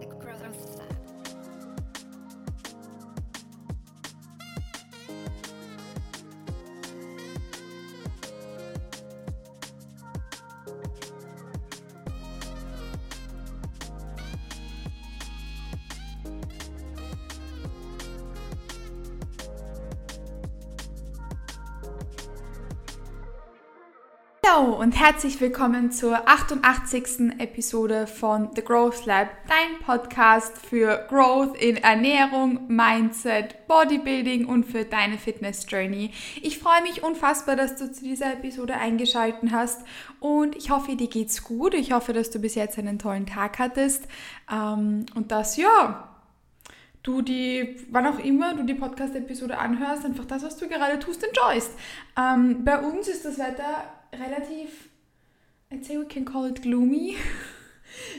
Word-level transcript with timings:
the 0.00 0.06
growth 0.06 0.42
of. 0.44 1.05
Hallo 24.48 24.74
und 24.74 24.92
herzlich 24.92 25.40
willkommen 25.40 25.90
zur 25.90 26.28
88. 26.28 27.38
Episode 27.38 28.06
von 28.06 28.50
The 28.54 28.62
Growth 28.62 29.06
Lab, 29.06 29.28
dein 29.48 29.80
Podcast 29.84 30.58
für 30.58 31.06
Growth 31.08 31.56
in 31.56 31.76
Ernährung, 31.76 32.66
Mindset, 32.68 33.66
Bodybuilding 33.66 34.46
und 34.46 34.64
für 34.64 34.84
deine 34.84 35.18
Fitness 35.18 35.66
Journey. 35.68 36.12
Ich 36.42 36.58
freue 36.58 36.82
mich 36.82 37.02
unfassbar, 37.02 37.56
dass 37.56 37.76
du 37.76 37.90
zu 37.90 38.04
dieser 38.04 38.34
Episode 38.34 38.74
eingeschaltet 38.74 39.50
hast 39.52 39.82
und 40.20 40.54
ich 40.56 40.70
hoffe, 40.70 40.96
dir 40.96 41.08
geht's 41.08 41.42
gut. 41.42 41.74
Ich 41.74 41.92
hoffe, 41.92 42.12
dass 42.12 42.30
du 42.30 42.38
bis 42.38 42.54
jetzt 42.54 42.78
einen 42.78 42.98
tollen 42.98 43.26
Tag 43.26 43.58
hattest 43.58 44.06
ähm, 44.52 45.06
und 45.14 45.32
dass, 45.32 45.56
ja, 45.56 46.08
du 47.02 47.22
die, 47.22 47.76
wann 47.90 48.06
auch 48.06 48.18
immer 48.18 48.54
du 48.54 48.64
die 48.64 48.74
Podcast-Episode 48.74 49.58
anhörst, 49.58 50.04
einfach 50.04 50.24
das, 50.24 50.42
was 50.42 50.56
du 50.56 50.68
gerade 50.68 50.98
tust, 50.98 51.24
enjoyst. 51.24 51.70
Ähm, 52.18 52.64
bei 52.64 52.78
uns 52.80 53.08
ist 53.08 53.24
das 53.24 53.38
Wetter 53.38 53.84
relativ, 54.12 54.88
I'd 55.70 55.84
say 55.84 55.98
we 55.98 56.06
can 56.06 56.24
call 56.24 56.46
it 56.46 56.62
gloomy. 56.62 57.16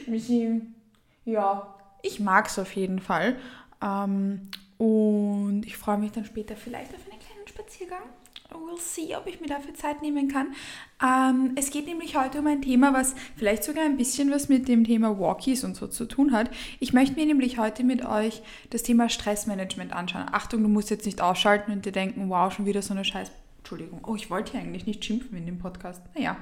ja, 1.24 1.74
ich 2.02 2.20
mag 2.20 2.46
es 2.46 2.58
auf 2.58 2.72
jeden 2.74 3.00
Fall. 3.00 3.36
Ähm, 3.82 4.48
und 4.78 5.64
ich 5.66 5.76
freue 5.76 5.98
mich 5.98 6.12
dann 6.12 6.24
später 6.24 6.56
vielleicht 6.56 6.94
auf 6.94 7.00
einen 7.10 7.20
kleinen 7.20 7.48
Spaziergang. 7.48 8.02
We'll 8.50 8.80
see, 8.80 9.14
ob 9.14 9.26
ich 9.26 9.40
mir 9.42 9.46
dafür 9.46 9.74
Zeit 9.74 10.00
nehmen 10.00 10.28
kann. 10.28 10.54
Ähm, 11.02 11.52
es 11.56 11.70
geht 11.70 11.86
nämlich 11.86 12.16
heute 12.16 12.38
um 12.38 12.46
ein 12.46 12.62
Thema, 12.62 12.94
was 12.94 13.14
vielleicht 13.36 13.62
sogar 13.62 13.84
ein 13.84 13.98
bisschen 13.98 14.30
was 14.30 14.48
mit 14.48 14.68
dem 14.68 14.84
Thema 14.84 15.18
Walkies 15.18 15.64
und 15.64 15.76
so 15.76 15.86
zu 15.86 16.06
tun 16.06 16.32
hat. 16.32 16.50
Ich 16.80 16.94
möchte 16.94 17.16
mir 17.16 17.26
nämlich 17.26 17.58
heute 17.58 17.84
mit 17.84 18.06
euch 18.06 18.40
das 18.70 18.82
Thema 18.82 19.10
Stressmanagement 19.10 19.92
anschauen. 19.92 20.26
Achtung, 20.32 20.62
du 20.62 20.68
musst 20.70 20.88
jetzt 20.88 21.04
nicht 21.04 21.20
ausschalten 21.20 21.72
und 21.72 21.84
dir 21.84 21.92
denken, 21.92 22.30
wow, 22.30 22.50
schon 22.50 22.64
wieder 22.64 22.80
so 22.80 22.94
eine 22.94 23.04
scheiß 23.04 23.30
Entschuldigung. 23.68 24.00
Oh, 24.06 24.16
ich 24.16 24.30
wollte 24.30 24.52
hier 24.52 24.60
eigentlich 24.62 24.86
nicht 24.86 25.04
schimpfen 25.04 25.36
in 25.36 25.44
dem 25.44 25.58
Podcast. 25.58 26.00
Naja, 26.14 26.38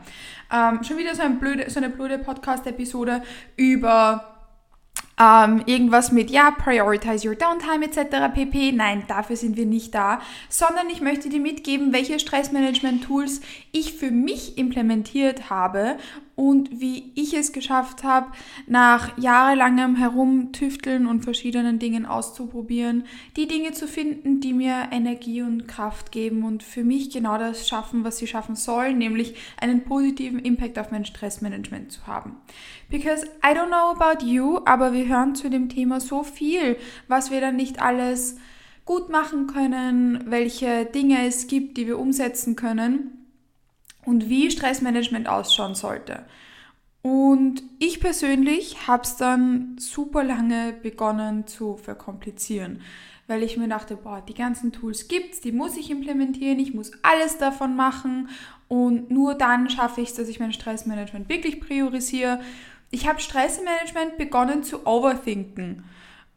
ähm, 0.52 0.84
schon 0.84 0.96
wieder 0.96 1.12
so, 1.16 1.22
ein 1.22 1.41
blöde, 1.41 1.68
so 1.68 1.80
eine 1.80 1.91
blöde 1.91 2.20
Podcast-Episode 2.20 3.20
über 3.56 4.36
ähm, 5.18 5.60
irgendwas 5.66 6.12
mit, 6.12 6.30
ja, 6.30 6.52
prioritize 6.52 7.28
your 7.28 7.34
downtime 7.34 7.86
etc. 7.86 8.33
pp. 8.33 8.70
Nein, 8.70 9.02
dafür 9.08 9.34
sind 9.34 9.56
wir 9.56 9.66
nicht 9.66 9.92
da, 9.92 10.20
sondern 10.48 10.88
ich 10.88 11.00
möchte 11.00 11.28
dir 11.28 11.41
mitgeben, 11.41 11.92
welche 11.92 12.20
Stressmanagement-Tools 12.20 13.40
ich 13.72 13.94
für 13.94 14.12
mich 14.12 14.56
implementiert 14.56 15.50
habe 15.50 15.96
und 16.37 16.81
wie 16.83 17.12
ich 17.15 17.33
es 17.33 17.53
geschafft 17.53 18.05
habe, 18.05 18.31
nach 18.67 19.17
jahrelangem 19.17 19.97
Herumtüfteln 19.97 21.06
und 21.06 21.23
verschiedenen 21.23 21.79
Dingen 21.79 22.05
auszuprobieren, 22.05 23.05
die 23.37 23.48
Dinge 23.48 23.73
zu 23.73 23.89
finden, 23.89 24.41
die 24.41 24.53
mir 24.53 24.89
Energie 24.92 25.41
und 25.41 25.67
Kraft 25.67 26.12
geben 26.12 26.45
und 26.45 26.62
für 26.62 26.84
mich 26.84 27.11
genau 27.11 27.39
das 27.39 27.67
schaffen, 27.67 28.05
was 28.05 28.19
sie 28.19 28.27
schaffen 28.27 28.55
sollen, 28.55 28.98
nämlich 28.98 29.34
einen 29.59 29.84
positiven 29.84 30.39
Impact 30.39 30.79
auf 30.79 30.91
mein 30.91 31.07
Stressmanagement 31.07 31.91
zu 31.91 32.07
haben. 32.07 32.37
Because 32.91 33.25
I 33.42 33.55
don't 33.55 33.69
know 33.69 33.98
about 33.98 34.25
you, 34.25 34.61
aber 34.67 34.92
wir 34.92 35.09
hören 35.09 35.34
zu 35.34 35.48
dem 35.48 35.70
Thema 35.70 36.01
so 36.01 36.23
viel, 36.23 36.77
was 37.09 37.31
wir 37.31 37.41
dann 37.41 37.57
nicht 37.57 37.81
alles 37.81 38.37
gut 38.84 39.09
machen 39.09 39.46
können, 39.46 40.25
welche 40.27 40.85
Dinge 40.85 41.27
es 41.27 41.46
gibt, 41.46 41.79
die 41.79 41.86
wir 41.86 41.98
umsetzen 41.98 42.57
können 42.57 43.26
und 44.06 44.30
wie 44.30 44.50
Stressmanagement 44.50 45.28
ausschauen 45.28 45.74
sollte. 45.74 46.24
Und 47.02 47.62
ich 47.78 48.00
persönlich 48.00 48.89
habe 48.89 49.02
es 49.02 49.17
dann 49.17 49.77
super 49.78 50.24
lange 50.24 50.72
begonnen 50.72 51.46
zu 51.46 51.77
verkomplizieren, 51.77 52.80
weil 53.27 53.42
ich 53.42 53.56
mir 53.56 53.68
dachte, 53.68 53.96
boah, 53.96 54.22
die 54.27 54.34
ganzen 54.34 54.72
Tools 54.72 55.06
gibt's, 55.06 55.40
die 55.40 55.52
muss 55.52 55.77
ich 55.77 55.90
implementieren, 55.90 56.58
ich 56.58 56.74
muss 56.74 56.92
alles 57.02 57.39
davon 57.39 57.77
machen 57.77 58.28
und 58.68 59.11
nur 59.11 59.34
dann 59.34 59.70
schaffe 59.70 60.00
ich 60.00 60.08
es, 60.08 60.14
dass 60.14 60.28
ich 60.28 60.40
mein 60.40 60.52
Stressmanagement 60.52 61.28
wirklich 61.28 61.61
priorisiere. 61.61 62.40
Ich 62.90 63.08
habe 63.08 63.20
Stressmanagement 63.20 64.16
begonnen 64.16 64.64
zu 64.64 64.86
overthinken 64.86 65.84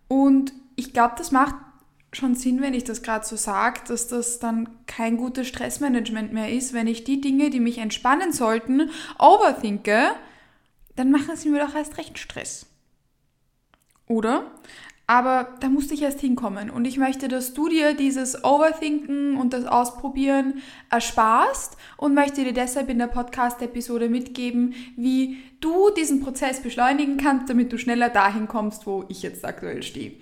und 0.08 0.54
ich 0.76 0.94
glaube, 0.94 1.16
das 1.18 1.32
macht 1.32 1.56
schon 2.12 2.36
Sinn, 2.36 2.62
wenn 2.62 2.74
ich 2.74 2.84
das 2.84 3.02
gerade 3.02 3.26
so 3.26 3.36
sage, 3.36 3.82
dass 3.88 4.08
das 4.08 4.40
dann 4.40 4.70
kein 4.88 5.18
gutes 5.18 5.48
Stressmanagement 5.48 6.34
mehr 6.34 6.52
ist, 6.52 6.74
wenn 6.74 6.88
ich 6.88 7.04
die 7.04 7.22
Dinge, 7.22 7.50
die 7.50 7.60
mich 7.60 7.78
entspannen 7.78 8.34
sollten, 8.34 8.90
overthinke, 9.20 10.12
dann 10.96 11.12
machen 11.12 11.36
sie 11.36 11.50
mir 11.50 11.66
doch 11.66 11.76
erst 11.76 11.98
recht 11.98 12.18
Stress. 12.18 12.66
Oder? 14.08 14.52
Aber 15.10 15.56
da 15.60 15.70
musste 15.70 15.96
ich 15.96 16.04
erst 16.04 16.20
hinkommen. 16.20 16.70
Und 16.70 16.86
ich 16.86 16.98
möchte, 16.98 17.28
dass 17.28 17.54
du 17.56 17.68
dir 17.68 17.96
dieses 17.96 18.44
Overthinken 18.44 19.38
und 19.38 19.54
das 19.54 19.66
Ausprobieren 19.66 20.62
ersparst 20.92 21.78
und 21.98 22.14
möchte 22.14 22.44
dir 22.44 22.54
deshalb 22.54 22.90
in 22.90 23.00
der 23.00 23.08
Podcast-Episode 23.08 24.08
mitgeben, 24.08 24.76
wie 24.98 25.40
du 25.62 25.90
diesen 25.98 26.22
Prozess 26.22 26.60
beschleunigen 26.60 27.18
kannst, 27.18 27.50
damit 27.50 27.74
du 27.74 27.80
schneller 27.80 28.10
dahin 28.10 28.48
kommst, 28.48 28.86
wo 28.86 29.06
ich 29.10 29.24
jetzt 29.24 29.44
aktuell 29.46 29.82
stehe. 29.82 30.14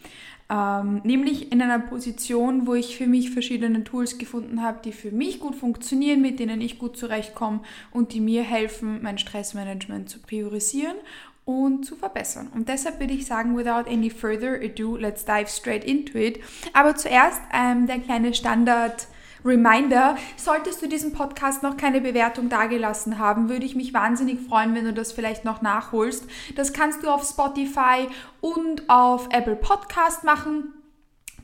Ähm, 0.50 1.02
nämlich 1.03 1.52
in 1.52 1.62
einer 1.62 1.80
Position, 1.80 2.68
wo 2.68 2.74
ich 2.74 2.97
für 2.97 3.08
mich 3.08 3.31
verschiedene 3.31 3.84
Tools 3.84 4.18
gefunden 4.18 4.62
habe, 4.63 4.80
die 4.84 4.94
für 4.94 5.12
mich 5.12 5.40
gut 5.40 5.56
funktionieren, 5.56 6.22
mit 6.22 6.40
denen 6.40 6.62
ich 6.62 6.80
gut 6.80 6.96
zurechtkomme 6.97 7.59
und 7.91 8.13
die 8.13 8.22
mir 8.22 8.44
helfen, 8.44 9.00
mein 9.02 9.18
Stressmanagement 9.18 10.09
zu 10.09 10.19
priorisieren 10.19 10.96
und 11.44 11.86
zu 11.86 11.96
verbessern. 11.96 12.50
Und 12.53 12.69
deshalb 12.69 13.00
würde 13.00 13.13
ich 13.13 13.25
sagen, 13.25 13.57
without 13.57 13.90
any 13.90 14.09
further 14.09 14.59
ado, 14.62 14.96
let's 14.96 15.25
dive 15.25 15.47
straight 15.47 15.84
into 15.84 16.18
it. 16.18 16.40
Aber 16.74 16.96
zuerst 16.96 17.41
ähm, 17.53 17.88
der 17.88 18.00
kleine 18.00 18.34
Standard- 18.34 19.07
Reminder, 19.46 20.18
solltest 20.36 20.81
du 20.81 20.88
diesen 20.88 21.14
Podcast 21.14 21.64
noch 21.64 21.78
keine 21.78 22.02
Bewertung 22.02 22.50
dagelassen 22.50 23.20
haben, 23.20 23.50
würde 23.50 23.66
ich 23.66 23.75
mich 23.75 23.94
wahnsinnig 23.94 24.40
freuen, 24.42 24.75
wenn 24.75 24.86
du 24.86 24.94
das 24.94 25.12
vielleicht 25.12 25.46
noch 25.46 25.62
nachholst. 25.62 26.25
Das 26.56 26.74
kannst 26.74 27.03
du 27.03 27.09
auf 27.09 27.28
Spotify 27.28 28.08
und 28.42 28.90
auf 28.90 29.30
Apple 29.31 29.56
Podcast 29.56 30.24
machen. 30.24 30.74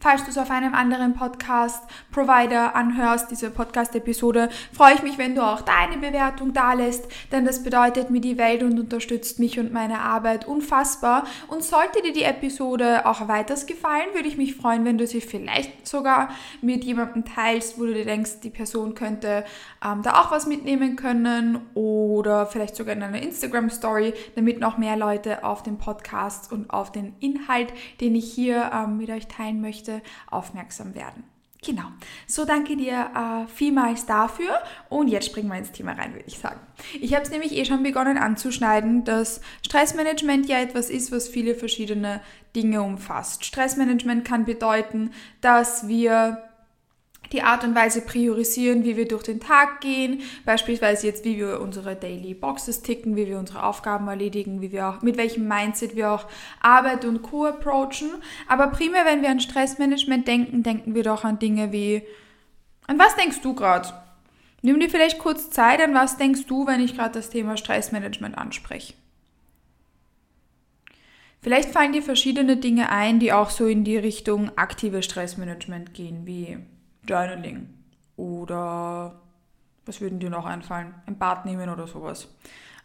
Falls 0.03 0.25
du 0.25 0.31
es 0.31 0.38
auf 0.38 0.52
einem 0.52 0.75
anderen 0.75 1.14
Podcast-Provider 1.14 2.75
anhörst, 2.75 3.31
diese 3.31 3.50
Podcast-Episode, 3.50 4.50
freue 4.74 4.96
ich 4.96 5.02
mich, 5.02 5.18
wenn 5.18 5.34
du 5.34 5.41
auch 5.41 5.62
deine 5.62 5.96
Bewertung 5.96 6.52
da 6.52 6.74
lässt, 6.74 7.08
denn 7.31 7.46
das 7.46 7.64
bedeutet 7.64 8.09
mir 8.09 8.19
die 8.19 8.38
Welt 8.38 8.63
und 8.63 8.78
unterstützt 8.78 9.40
mich 9.40 9.62
und 9.62 9.72
meine 9.72 10.02
Arbeit 10.02 10.46
unfassbar. 10.46 11.24
Und 11.47 11.63
sollte 11.63 12.02
dir 12.02 12.12
die 12.12 12.24
Episode 12.24 13.06
auch 13.06 13.30
weiters 13.30 13.66
gefallen, 13.66 14.08
würde 14.13 14.28
ich 14.28 14.36
mich 14.36 14.56
freuen, 14.56 14.84
wenn 14.84 14.97
du 14.97 15.08
sie 15.08 15.22
vielleicht 15.22 15.88
sogar 15.88 16.31
mit 16.62 16.84
jemandem 16.84 17.24
teilst, 17.24 17.80
wo 17.80 17.86
du 17.86 17.94
dir 17.94 18.03
denkst, 18.03 18.42
die 18.44 18.50
Person 18.50 18.96
könnte 18.96 19.46
ähm, 19.81 20.02
da 20.03 20.19
auch 20.19 20.31
was 20.31 20.47
mitnehmen 20.47 20.97
können 20.97 21.62
oder 21.75 22.46
vielleicht 22.46 22.75
sogar 22.75 22.94
in 22.94 23.03
einer 23.03 23.22
Instagram-Story, 23.22 24.13
damit 24.36 24.59
noch 24.59 24.78
mehr 24.78 24.97
Leute 24.97 25.46
auf 25.46 25.63
den 25.63 25.78
Podcast 25.78 26.52
und 26.52 26.72
auf 26.72 26.92
den 26.92 27.16
Inhalt, 27.22 27.72
den 28.02 28.16
ich 28.16 28.34
hier 28.34 28.69
ähm, 28.74 28.97
mit 28.97 29.09
euch 29.09 29.30
teilen 29.30 29.62
möchte, 29.62 29.93
Produkte 29.94 30.02
aufmerksam 30.30 30.96
werden. 30.96 31.24
Genau. 31.66 31.86
So 32.28 32.44
danke 32.44 32.76
dir 32.76 33.09
äh, 33.16 33.48
vielmals 33.48 34.06
dafür. 34.06 34.59
Und 34.90 35.08
jetzt 35.08 35.28
springen 35.28 35.48
wir 35.48 35.58
ins 35.58 35.72
Thema 35.72 35.94
rein, 35.94 36.14
würde 36.14 36.28
ich 36.28 36.38
sagen. 36.38 36.59
Ich 37.00 37.14
habe 37.14 37.24
es 37.24 37.31
nämlich 37.31 37.54
eh 37.54 37.64
schon 37.64 37.84
begonnen 37.84 38.18
anzuschneiden, 38.18 39.06
dass 39.06 39.40
Stressmanagement 39.66 40.50
ja 40.50 40.60
etwas 40.60 40.90
ist, 40.90 41.13
was 41.13 41.30
viele 41.30 41.56
verschiedene 41.56 42.19
Dinge 42.54 42.81
umfasst. 42.81 43.45
Stressmanagement 43.45 44.25
kann 44.25 44.44
bedeuten, 44.44 45.12
dass 45.40 45.88
wir 45.88 46.44
die 47.31 47.42
Art 47.42 47.64
und 47.64 47.75
Weise 47.75 48.02
priorisieren, 48.02 48.84
wie 48.84 48.96
wir 48.98 49.08
durch 49.08 49.24
den 49.24 49.40
Tag 49.40 49.81
gehen, 49.81 50.22
beispielsweise 50.46 51.08
jetzt, 51.08 51.25
wie 51.25 51.38
wir 51.38 51.62
unsere 51.62 51.96
Daily 51.96 52.34
Boxes 52.34 52.81
ticken, 52.81 53.16
wie 53.16 53.28
wir 53.28 53.40
unsere 53.40 53.64
Aufgaben 53.64 54.08
erledigen, 54.08 54.62
wie 54.62 54.72
wir 54.72 54.88
auch, 54.88 55.02
mit 55.02 55.18
welchem 55.18 55.48
Mindset 55.48 55.96
wir 55.96 56.12
auch 56.12 56.28
Arbeit 56.62 57.06
und 57.06 57.24
Co. 57.24 57.46
approachen. 57.46 58.12
Aber 58.48 58.68
primär, 58.68 59.06
wenn 59.06 59.22
wir 59.22 59.30
an 59.30 59.40
Stressmanagement 59.40 60.28
denken, 60.28 60.64
denken 60.64 60.96
wir 60.96 61.04
doch 61.04 61.24
an 61.24 61.40
Dinge 61.40 61.72
wie, 61.72 62.04
an 62.88 63.00
was 63.00 63.16
denkst 63.16 63.42
du 63.42 63.56
gerade? 63.56 63.90
Nimm 64.62 64.80
dir 64.80 64.90
vielleicht 64.90 65.19
kurz 65.19 65.50
Zeit, 65.50 65.81
an 65.81 65.94
was 65.94 66.18
denkst 66.18 66.46
du, 66.46 66.68
wenn 66.68 66.81
ich 66.81 66.96
gerade 66.96 67.14
das 67.14 67.30
Thema 67.30 67.58
Stressmanagement 67.58 68.38
anspreche? 68.38 68.94
Vielleicht 71.42 71.72
fallen 71.72 71.92
dir 71.92 72.02
verschiedene 72.02 72.56
Dinge 72.56 72.90
ein, 72.90 73.19
die 73.19 73.34
auch 73.34 73.50
so 73.50 73.68
in 73.68 73.84
die 73.84 73.98
Richtung 73.98 74.58
aktive 74.58 75.04
Stressmanagement 75.04 75.94
gehen, 75.94 76.26
wie 76.26 76.58
Journaling 77.08 77.70
oder 78.16 79.22
was 79.86 80.00
würden 80.02 80.20
dir 80.20 80.30
noch 80.30 80.46
einfallen? 80.46 80.94
Ein 81.06 81.18
Bad 81.18 81.46
nehmen 81.46 81.70
oder 81.70 81.88
sowas. 81.88 82.28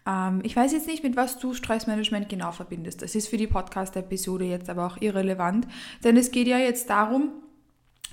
Ähm, 0.06 0.40
ich 0.42 0.56
weiß 0.56 0.72
jetzt 0.72 0.86
nicht, 0.86 1.04
mit 1.04 1.16
was 1.16 1.38
du 1.38 1.54
Stressmanagement 1.54 2.28
genau 2.28 2.52
verbindest. 2.52 3.02
Das 3.02 3.14
ist 3.14 3.28
für 3.28 3.36
die 3.36 3.46
Podcast-Episode 3.46 4.44
jetzt 4.44 4.70
aber 4.70 4.86
auch 4.86 5.00
irrelevant, 5.00 5.68
denn 6.02 6.16
es 6.16 6.30
geht 6.30 6.48
ja 6.48 6.58
jetzt 6.58 6.90
darum, 6.90 7.30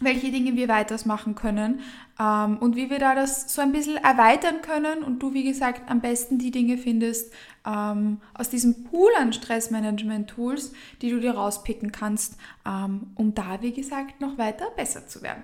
welche 0.01 0.29
Dinge 0.29 0.57
wir 0.57 0.67
weitermachen 0.67 1.35
können 1.35 1.79
ähm, 2.19 2.57
und 2.57 2.75
wie 2.75 2.89
wir 2.89 2.99
da 2.99 3.15
das 3.15 3.53
so 3.53 3.61
ein 3.61 3.71
bisschen 3.71 3.95
erweitern 3.95 4.61
können 4.61 5.03
und 5.03 5.19
du, 5.19 5.33
wie 5.33 5.45
gesagt, 5.45 5.89
am 5.89 6.01
besten 6.01 6.37
die 6.37 6.51
Dinge 6.51 6.77
findest 6.77 7.33
ähm, 7.65 8.19
aus 8.33 8.49
diesem 8.49 8.83
Pool 8.83 9.09
an 9.17 9.31
Stressmanagement-Tools, 9.31 10.73
die 11.01 11.11
du 11.11 11.21
dir 11.21 11.35
rauspicken 11.35 11.93
kannst, 11.93 12.37
ähm, 12.65 13.11
um 13.15 13.33
da, 13.33 13.61
wie 13.61 13.71
gesagt, 13.71 14.19
noch 14.19 14.37
weiter 14.37 14.65
besser 14.75 15.07
zu 15.07 15.21
werden. 15.21 15.43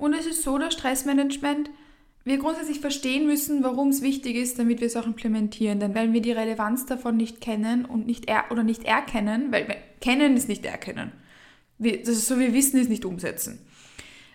Und 0.00 0.14
es 0.14 0.24
ist 0.24 0.42
so, 0.42 0.56
dass 0.56 0.72
Stressmanagement 0.72 1.70
wir 2.24 2.38
grundsätzlich 2.38 2.80
verstehen 2.80 3.26
müssen, 3.26 3.62
warum 3.62 3.90
es 3.90 4.00
wichtig 4.00 4.34
ist, 4.34 4.58
damit 4.58 4.80
wir 4.80 4.86
es 4.86 4.96
auch 4.96 5.06
implementieren. 5.06 5.78
Denn 5.78 5.94
wenn 5.94 6.14
wir 6.14 6.22
die 6.22 6.32
Relevanz 6.32 6.86
davon 6.86 7.18
nicht 7.18 7.40
kennen 7.42 7.84
und 7.84 8.06
nicht 8.06 8.28
er 8.28 8.44
oder 8.50 8.62
nicht 8.62 8.84
erkennen, 8.84 9.52
weil 9.52 9.76
kennen 10.00 10.36
ist 10.36 10.48
nicht 10.48 10.64
erkennen. 10.64 11.12
das 11.78 12.08
ist 12.08 12.26
so, 12.26 12.38
wir 12.38 12.54
wissen 12.54 12.80
ist 12.80 12.88
nicht 12.88 13.04
umsetzen. 13.04 13.58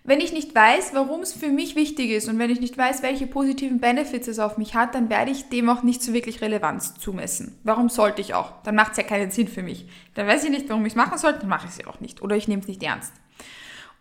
Wenn 0.03 0.19
ich 0.19 0.33
nicht 0.33 0.53
weiß, 0.53 0.91
warum 0.93 1.21
es 1.21 1.33
für 1.33 1.49
mich 1.49 1.75
wichtig 1.75 2.11
ist 2.11 2.29
und 2.29 2.37
wenn 2.37 2.51
ich 2.51 2.59
nicht 2.59 2.77
weiß, 2.77 3.01
welche 3.01 3.25
positiven 3.25 3.79
Benefits 3.79 4.27
es 4.27 4.37
auf 4.37 4.59
mich 4.59 4.75
hat, 4.75 4.93
dann 4.93 5.09
werde 5.09 5.31
ich 5.31 5.49
dem 5.49 5.67
auch 5.67 5.81
nicht 5.81 6.03
so 6.03 6.13
wirklich 6.13 6.41
Relevanz 6.41 6.93
zumessen. 6.99 7.57
Warum 7.63 7.89
sollte 7.89 8.21
ich 8.21 8.35
auch? 8.35 8.61
Dann 8.61 8.75
macht 8.75 8.91
es 8.91 8.97
ja 8.97 9.03
keinen 9.03 9.31
Sinn 9.31 9.47
für 9.47 9.63
mich. 9.63 9.87
Dann 10.13 10.27
weiß 10.27 10.43
ich 10.43 10.51
nicht, 10.51 10.69
warum 10.69 10.85
ich 10.85 10.93
es 10.93 10.97
machen 10.97 11.17
sollte, 11.17 11.39
dann 11.39 11.49
mache 11.49 11.65
ich 11.65 11.71
es 11.71 11.79
ja 11.79 11.87
auch 11.87 12.01
nicht. 12.01 12.21
Oder 12.21 12.35
ich 12.35 12.47
nehme 12.47 12.61
es 12.61 12.67
nicht 12.67 12.83
ernst. 12.83 13.13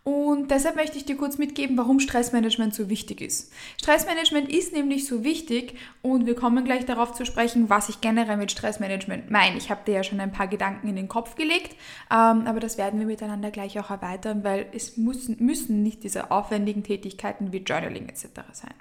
Und 0.04 0.50
deshalb 0.50 0.76
möchte 0.76 0.98
ich 0.98 1.06
dir 1.06 1.16
kurz 1.16 1.38
mitgeben, 1.38 1.78
warum 1.78 1.98
Stressmanagement 1.98 2.74
so 2.74 2.90
wichtig 2.90 3.22
ist. 3.22 3.50
Stressmanagement 3.80 4.52
ist 4.52 4.74
nämlich 4.74 5.06
so 5.06 5.24
wichtig 5.24 5.78
und 6.02 6.26
wir 6.26 6.34
kommen 6.34 6.66
gleich 6.66 6.84
darauf 6.84 7.14
zu 7.14 7.24
sprechen, 7.24 7.70
was 7.70 7.88
ich 7.88 8.02
generell 8.02 8.36
mit 8.36 8.52
Stressmanagement 8.52 9.30
meine. 9.30 9.56
Ich 9.56 9.70
habe 9.70 9.80
dir 9.86 9.94
ja 9.94 10.04
schon 10.04 10.20
ein 10.20 10.30
paar 10.30 10.46
Gedanken 10.46 10.88
in 10.88 10.96
den 10.96 11.08
Kopf 11.08 11.36
gelegt, 11.36 11.72
ähm, 12.10 12.46
aber 12.46 12.60
das 12.60 12.76
werden 12.76 13.00
wir 13.00 13.06
miteinander 13.06 13.50
gleich 13.50 13.80
auch 13.80 13.88
erweitern, 13.88 14.44
weil 14.44 14.66
es 14.72 14.98
müssen, 14.98 15.42
müssen 15.42 15.82
nicht 15.82 16.04
diese 16.04 16.30
aufwendigen 16.30 16.84
Tätigkeiten 16.84 17.52
wie 17.52 17.58
Journaling 17.58 18.06
etc. 18.06 18.26
sein. 18.52 18.74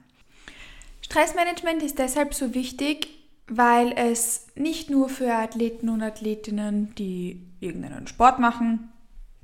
Stressmanagement 1.02 1.84
ist 1.84 2.00
deshalb 2.00 2.34
so 2.34 2.54
wichtig, 2.54 3.08
weil 3.48 3.94
es 3.96 4.48
nicht 4.56 4.90
nur 4.90 5.08
für 5.08 5.34
Athleten 5.34 5.88
und 5.88 6.02
Athletinnen, 6.02 6.94
die 6.96 7.48
irgendeinen 7.62 8.08
Sport 8.08 8.40
machen, 8.40 8.90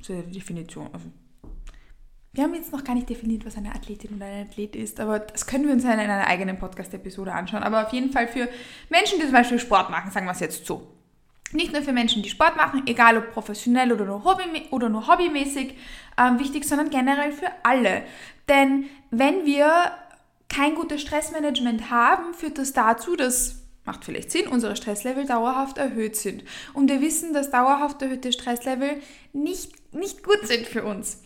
die 0.05 0.23
Definition, 0.23 0.89
also 0.91 1.05
wir 2.31 2.43
haben 2.43 2.53
jetzt 2.53 2.71
noch 2.71 2.83
gar 2.83 2.93
nicht 2.93 3.09
definiert, 3.09 3.45
was 3.45 3.57
eine 3.57 3.73
Athletin 3.73 4.15
oder 4.15 4.25
ein 4.25 4.47
Athlet 4.47 4.75
ist, 4.75 4.99
aber 4.99 5.19
das 5.19 5.47
können 5.47 5.65
wir 5.65 5.73
uns 5.73 5.83
in 5.83 5.89
einer 5.89 6.27
eigenen 6.27 6.59
Podcast-Episode 6.59 7.33
anschauen. 7.33 7.63
Aber 7.63 7.85
auf 7.85 7.91
jeden 7.91 8.11
Fall 8.11 8.27
für 8.27 8.47
Menschen, 8.89 9.19
die 9.19 9.25
zum 9.25 9.33
Beispiel 9.33 9.59
Sport 9.59 9.89
machen, 9.89 10.11
sagen 10.11 10.27
wir 10.27 10.33
es 10.33 10.39
jetzt 10.39 10.65
so. 10.65 10.87
Nicht 11.51 11.73
nur 11.73 11.81
für 11.81 11.93
Menschen, 11.93 12.21
die 12.21 12.29
Sport 12.29 12.55
machen, 12.55 12.83
egal 12.85 13.17
ob 13.17 13.31
professionell 13.31 13.91
oder 13.91 14.05
nur, 14.05 14.23
Hobby, 14.23 14.43
oder 14.69 14.89
nur 14.89 15.07
hobbymäßig 15.07 15.73
ähm, 16.19 16.37
wichtig, 16.37 16.65
sondern 16.65 16.91
generell 16.91 17.31
für 17.31 17.47
alle. 17.63 18.03
Denn 18.47 18.85
wenn 19.09 19.45
wir 19.45 19.91
kein 20.49 20.75
gutes 20.75 21.01
Stressmanagement 21.01 21.89
haben, 21.89 22.35
führt 22.35 22.59
das 22.59 22.73
dazu, 22.73 23.15
dass 23.15 23.55
macht 23.85 24.05
vielleicht 24.05 24.29
Sinn, 24.29 24.47
unsere 24.47 24.75
Stresslevel 24.75 25.25
dauerhaft 25.25 25.79
erhöht 25.79 26.15
sind. 26.15 26.43
Und 26.75 26.91
wir 26.91 27.01
wissen, 27.01 27.33
dass 27.33 27.49
dauerhaft 27.49 27.99
erhöhte 28.03 28.31
Stresslevel 28.31 29.01
nicht, 29.33 29.71
nicht 29.95 30.23
gut 30.23 30.45
sind 30.45 30.67
für 30.67 30.83
uns. 30.83 31.23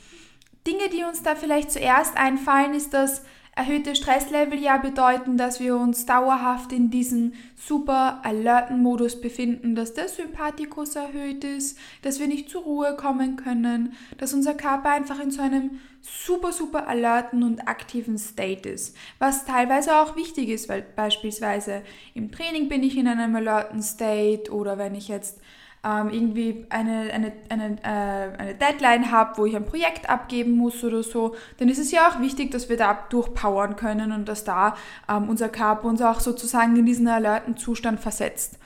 Dinge, 0.66 0.90
die 0.90 1.04
uns 1.04 1.24
da 1.24 1.36
vielleicht 1.36 1.72
zuerst 1.72 2.18
einfallen, 2.18 2.74
ist, 2.74 2.94
dass 2.94 3.24
erhöhte 3.56 3.96
Stresslevel 3.96 4.60
ja 4.60 4.78
bedeuten, 4.78 5.38
dass 5.38 5.60
wir 5.60 5.76
uns 5.76 6.06
dauerhaft 6.06 6.72
in 6.72 6.90
diesem 6.90 7.34
super 7.56 8.22
alerten 8.24 8.82
Modus 8.82 9.22
befinden, 9.22 9.76
dass 9.76 9.94
der 9.94 10.10
Sympathikus 10.10 10.96
erhöht 10.96 11.44
ist, 11.44 11.78
dass 12.02 12.20
wir 12.20 12.28
nicht 12.28 12.50
zur 12.50 12.64
Ruhe 12.64 12.96
kommen 12.96 13.36
können, 13.36 13.94
dass 14.18 14.34
unser 14.34 14.56
Körper 14.56 14.90
einfach 14.90 15.20
in 15.20 15.30
so 15.30 15.42
einem 15.42 15.80
super, 16.02 16.52
super 16.52 16.88
alerten 16.88 17.44
und 17.44 17.68
aktiven 17.68 18.18
State 18.18 18.68
ist. 18.68 18.96
Was 19.20 19.46
teilweise 19.46 19.98
auch 19.98 20.16
wichtig 20.16 20.50
ist, 20.50 20.68
weil 20.68 20.82
beispielsweise 20.82 21.84
im 22.16 22.32
Training 22.32 22.70
bin 22.70 22.82
ich 22.82 22.98
in 22.98 23.08
einem 23.08 23.36
alerten 23.36 23.84
State 23.84 24.52
oder 24.52 24.80
wenn 24.80 24.96
ich 24.96 25.08
jetzt 25.08 25.40
ähm, 25.84 26.10
irgendwie 26.10 26.66
eine, 26.70 27.12
eine, 27.12 27.34
eine, 27.50 27.78
äh, 27.84 28.38
eine 28.38 28.56
Deadline 28.56 29.12
habe, 29.12 29.38
wo 29.38 29.46
ich 29.46 29.56
ein 29.56 29.66
Projekt 29.66 30.10
abgeben 30.10 30.52
muss 30.52 30.84
oder 30.84 31.04
so, 31.04 31.36
dann 31.58 31.68
ist 31.68 31.80
es 31.80 31.92
ja 31.92 32.08
auch 32.08 32.22
wichtig, 32.22 32.52
dass 32.52 32.70
wir 32.70 32.78
da 32.78 33.06
durchpowern 33.10 33.76
können 33.76 34.12
und 34.12 34.28
dass 34.30 34.46
da 34.46 34.76
ähm, 35.10 35.30
unser 35.30 35.50
Körper 35.50 35.88
uns 35.88 36.02
auch 36.02 36.20
sozusagen 36.22 36.76
in 36.78 36.86
diesen 36.86 37.08
alerten 37.08 37.58
Zustand 37.58 38.00
versetzt. 38.00 38.58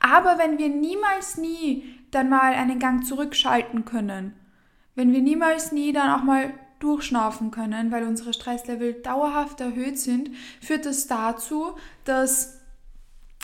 Aber 0.00 0.38
wenn 0.38 0.58
wir 0.58 0.68
niemals 0.68 1.36
nie 1.36 1.84
dann 2.10 2.28
mal 2.28 2.54
einen 2.54 2.78
Gang 2.78 3.04
zurückschalten 3.04 3.84
können, 3.84 4.34
wenn 4.94 5.12
wir 5.12 5.22
niemals 5.22 5.72
nie 5.72 5.92
dann 5.92 6.10
auch 6.10 6.24
mal 6.24 6.52
durchschnaufen 6.80 7.50
können, 7.50 7.90
weil 7.90 8.06
unsere 8.06 8.32
Stresslevel 8.32 8.94
dauerhaft 8.94 9.60
erhöht 9.60 9.98
sind, 9.98 10.30
führt 10.60 10.84
das 10.84 11.06
dazu, 11.06 11.74
dass 12.04 12.60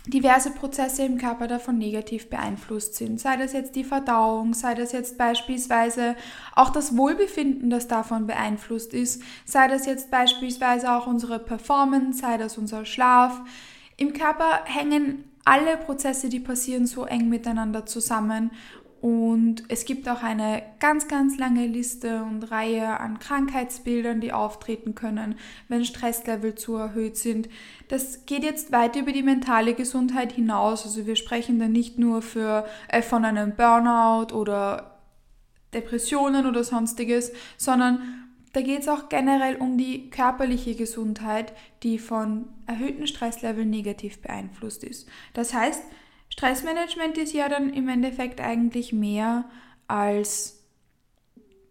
diverse 0.06 0.50
Prozesse 0.50 1.04
im 1.04 1.16
Körper 1.16 1.46
davon 1.46 1.78
negativ 1.78 2.28
beeinflusst 2.28 2.96
sind. 2.96 3.20
Sei 3.20 3.36
das 3.36 3.52
jetzt 3.52 3.76
die 3.76 3.84
Verdauung, 3.84 4.52
sei 4.52 4.74
das 4.74 4.92
jetzt 4.92 5.16
beispielsweise 5.16 6.16
auch 6.56 6.70
das 6.70 6.96
Wohlbefinden, 6.96 7.70
das 7.70 7.86
davon 7.86 8.26
beeinflusst 8.26 8.94
ist, 8.94 9.22
sei 9.44 9.68
das 9.68 9.86
jetzt 9.86 10.10
beispielsweise 10.10 10.92
auch 10.92 11.06
unsere 11.06 11.38
Performance, 11.38 12.20
sei 12.20 12.36
das 12.36 12.58
unser 12.58 12.84
Schlaf. 12.84 13.40
Im 13.96 14.12
Körper 14.12 14.64
hängen 14.64 15.24
alle 15.44 15.76
Prozesse, 15.76 16.28
die 16.28 16.40
passieren, 16.40 16.86
so 16.86 17.04
eng 17.04 17.28
miteinander 17.28 17.86
zusammen 17.86 18.50
und 19.02 19.64
es 19.66 19.84
gibt 19.84 20.08
auch 20.08 20.22
eine 20.22 20.62
ganz, 20.78 21.08
ganz 21.08 21.36
lange 21.36 21.66
Liste 21.66 22.22
und 22.22 22.44
Reihe 22.52 23.00
an 23.00 23.18
Krankheitsbildern, 23.18 24.20
die 24.20 24.32
auftreten 24.32 24.94
können, 24.94 25.34
wenn 25.66 25.84
Stresslevel 25.84 26.54
zu 26.54 26.76
erhöht 26.76 27.16
sind. 27.16 27.48
Das 27.88 28.26
geht 28.26 28.44
jetzt 28.44 28.70
weit 28.70 28.94
über 28.94 29.10
die 29.10 29.24
mentale 29.24 29.74
Gesundheit 29.74 30.30
hinaus. 30.30 30.84
Also 30.84 31.04
wir 31.04 31.16
sprechen 31.16 31.58
da 31.58 31.66
nicht 31.66 31.98
nur 31.98 32.22
für, 32.22 32.64
äh, 32.86 33.02
von 33.02 33.24
einem 33.24 33.56
Burnout 33.56 34.32
oder 34.32 35.00
Depressionen 35.74 36.46
oder 36.46 36.62
sonstiges, 36.62 37.32
sondern 37.56 38.22
da 38.52 38.60
geht 38.60 38.82
es 38.82 38.88
auch 38.88 39.08
generell 39.08 39.56
um 39.56 39.78
die 39.78 40.10
körperliche 40.10 40.76
Gesundheit, 40.76 41.54
die 41.82 41.98
von 41.98 42.44
erhöhten 42.68 43.08
Stressleveln 43.08 43.68
negativ 43.68 44.22
beeinflusst 44.22 44.84
ist. 44.84 45.08
Das 45.32 45.54
heißt, 45.54 45.82
Stressmanagement 46.32 47.18
ist 47.18 47.34
ja 47.34 47.50
dann 47.50 47.74
im 47.74 47.90
Endeffekt 47.90 48.40
eigentlich 48.40 48.90
mehr 48.90 49.44
als 49.86 50.61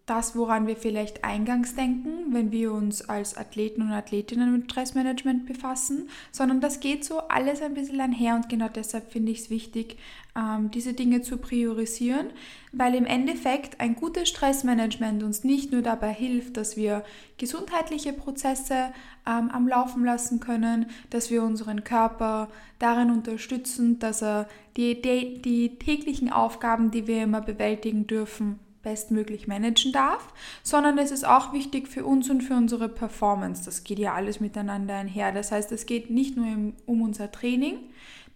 das, 0.06 0.34
woran 0.34 0.66
wir 0.66 0.76
vielleicht 0.76 1.22
eingangs 1.22 1.76
denken, 1.76 2.32
wenn 2.32 2.50
wir 2.50 2.72
uns 2.72 3.08
als 3.08 3.36
Athleten 3.36 3.82
und 3.82 3.92
Athletinnen 3.92 4.52
mit 4.52 4.70
Stressmanagement 4.70 5.46
befassen, 5.46 6.08
sondern 6.32 6.60
das 6.60 6.80
geht 6.80 7.04
so 7.04 7.20
alles 7.28 7.62
ein 7.62 7.74
bisschen 7.74 8.00
einher 8.00 8.34
und 8.34 8.48
genau 8.48 8.68
deshalb 8.68 9.12
finde 9.12 9.30
ich 9.30 9.40
es 9.42 9.50
wichtig, 9.50 9.96
ähm, 10.34 10.72
diese 10.72 10.94
Dinge 10.94 11.22
zu 11.22 11.36
priorisieren, 11.36 12.30
weil 12.72 12.96
im 12.96 13.06
Endeffekt 13.06 13.80
ein 13.80 13.94
gutes 13.94 14.28
Stressmanagement 14.28 15.22
uns 15.22 15.44
nicht 15.44 15.70
nur 15.70 15.82
dabei 15.82 16.12
hilft, 16.12 16.56
dass 16.56 16.76
wir 16.76 17.04
gesundheitliche 17.38 18.12
Prozesse 18.12 18.92
ähm, 19.24 19.50
am 19.50 19.68
Laufen 19.68 20.04
lassen 20.04 20.40
können, 20.40 20.86
dass 21.10 21.30
wir 21.30 21.44
unseren 21.44 21.84
Körper 21.84 22.48
darin 22.80 23.10
unterstützen, 23.10 24.00
dass 24.00 24.20
er 24.20 24.48
die, 24.76 25.00
die, 25.00 25.40
die 25.40 25.78
täglichen 25.78 26.32
Aufgaben, 26.32 26.90
die 26.90 27.06
wir 27.06 27.22
immer 27.22 27.40
bewältigen 27.40 28.08
dürfen, 28.08 28.58
bestmöglich 28.82 29.46
managen 29.46 29.92
darf, 29.92 30.32
sondern 30.62 30.98
es 30.98 31.10
ist 31.10 31.26
auch 31.26 31.52
wichtig 31.52 31.88
für 31.88 32.04
uns 32.04 32.28
und 32.30 32.42
für 32.42 32.54
unsere 32.54 32.88
Performance. 32.88 33.64
Das 33.64 33.84
geht 33.84 33.98
ja 33.98 34.14
alles 34.14 34.40
miteinander 34.40 34.94
einher. 34.94 35.32
Das 35.32 35.52
heißt, 35.52 35.72
es 35.72 35.86
geht 35.86 36.10
nicht 36.10 36.36
nur 36.36 36.46
um 36.86 37.02
unser 37.02 37.30
Training, 37.30 37.78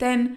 denn 0.00 0.36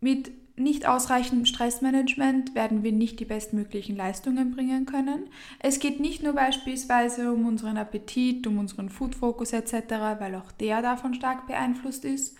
mit 0.00 0.30
nicht 0.58 0.88
ausreichendem 0.88 1.44
Stressmanagement 1.44 2.54
werden 2.54 2.82
wir 2.82 2.92
nicht 2.92 3.20
die 3.20 3.26
bestmöglichen 3.26 3.94
Leistungen 3.94 4.52
bringen 4.52 4.86
können. 4.86 5.28
Es 5.58 5.80
geht 5.80 6.00
nicht 6.00 6.22
nur 6.22 6.32
beispielsweise 6.32 7.30
um 7.32 7.46
unseren 7.46 7.76
Appetit, 7.76 8.46
um 8.46 8.58
unseren 8.58 8.88
Food-Focus 8.88 9.52
etc., 9.52 9.74
weil 10.18 10.34
auch 10.34 10.50
der 10.52 10.80
davon 10.80 11.14
stark 11.14 11.46
beeinflusst 11.46 12.06
ist. 12.06 12.36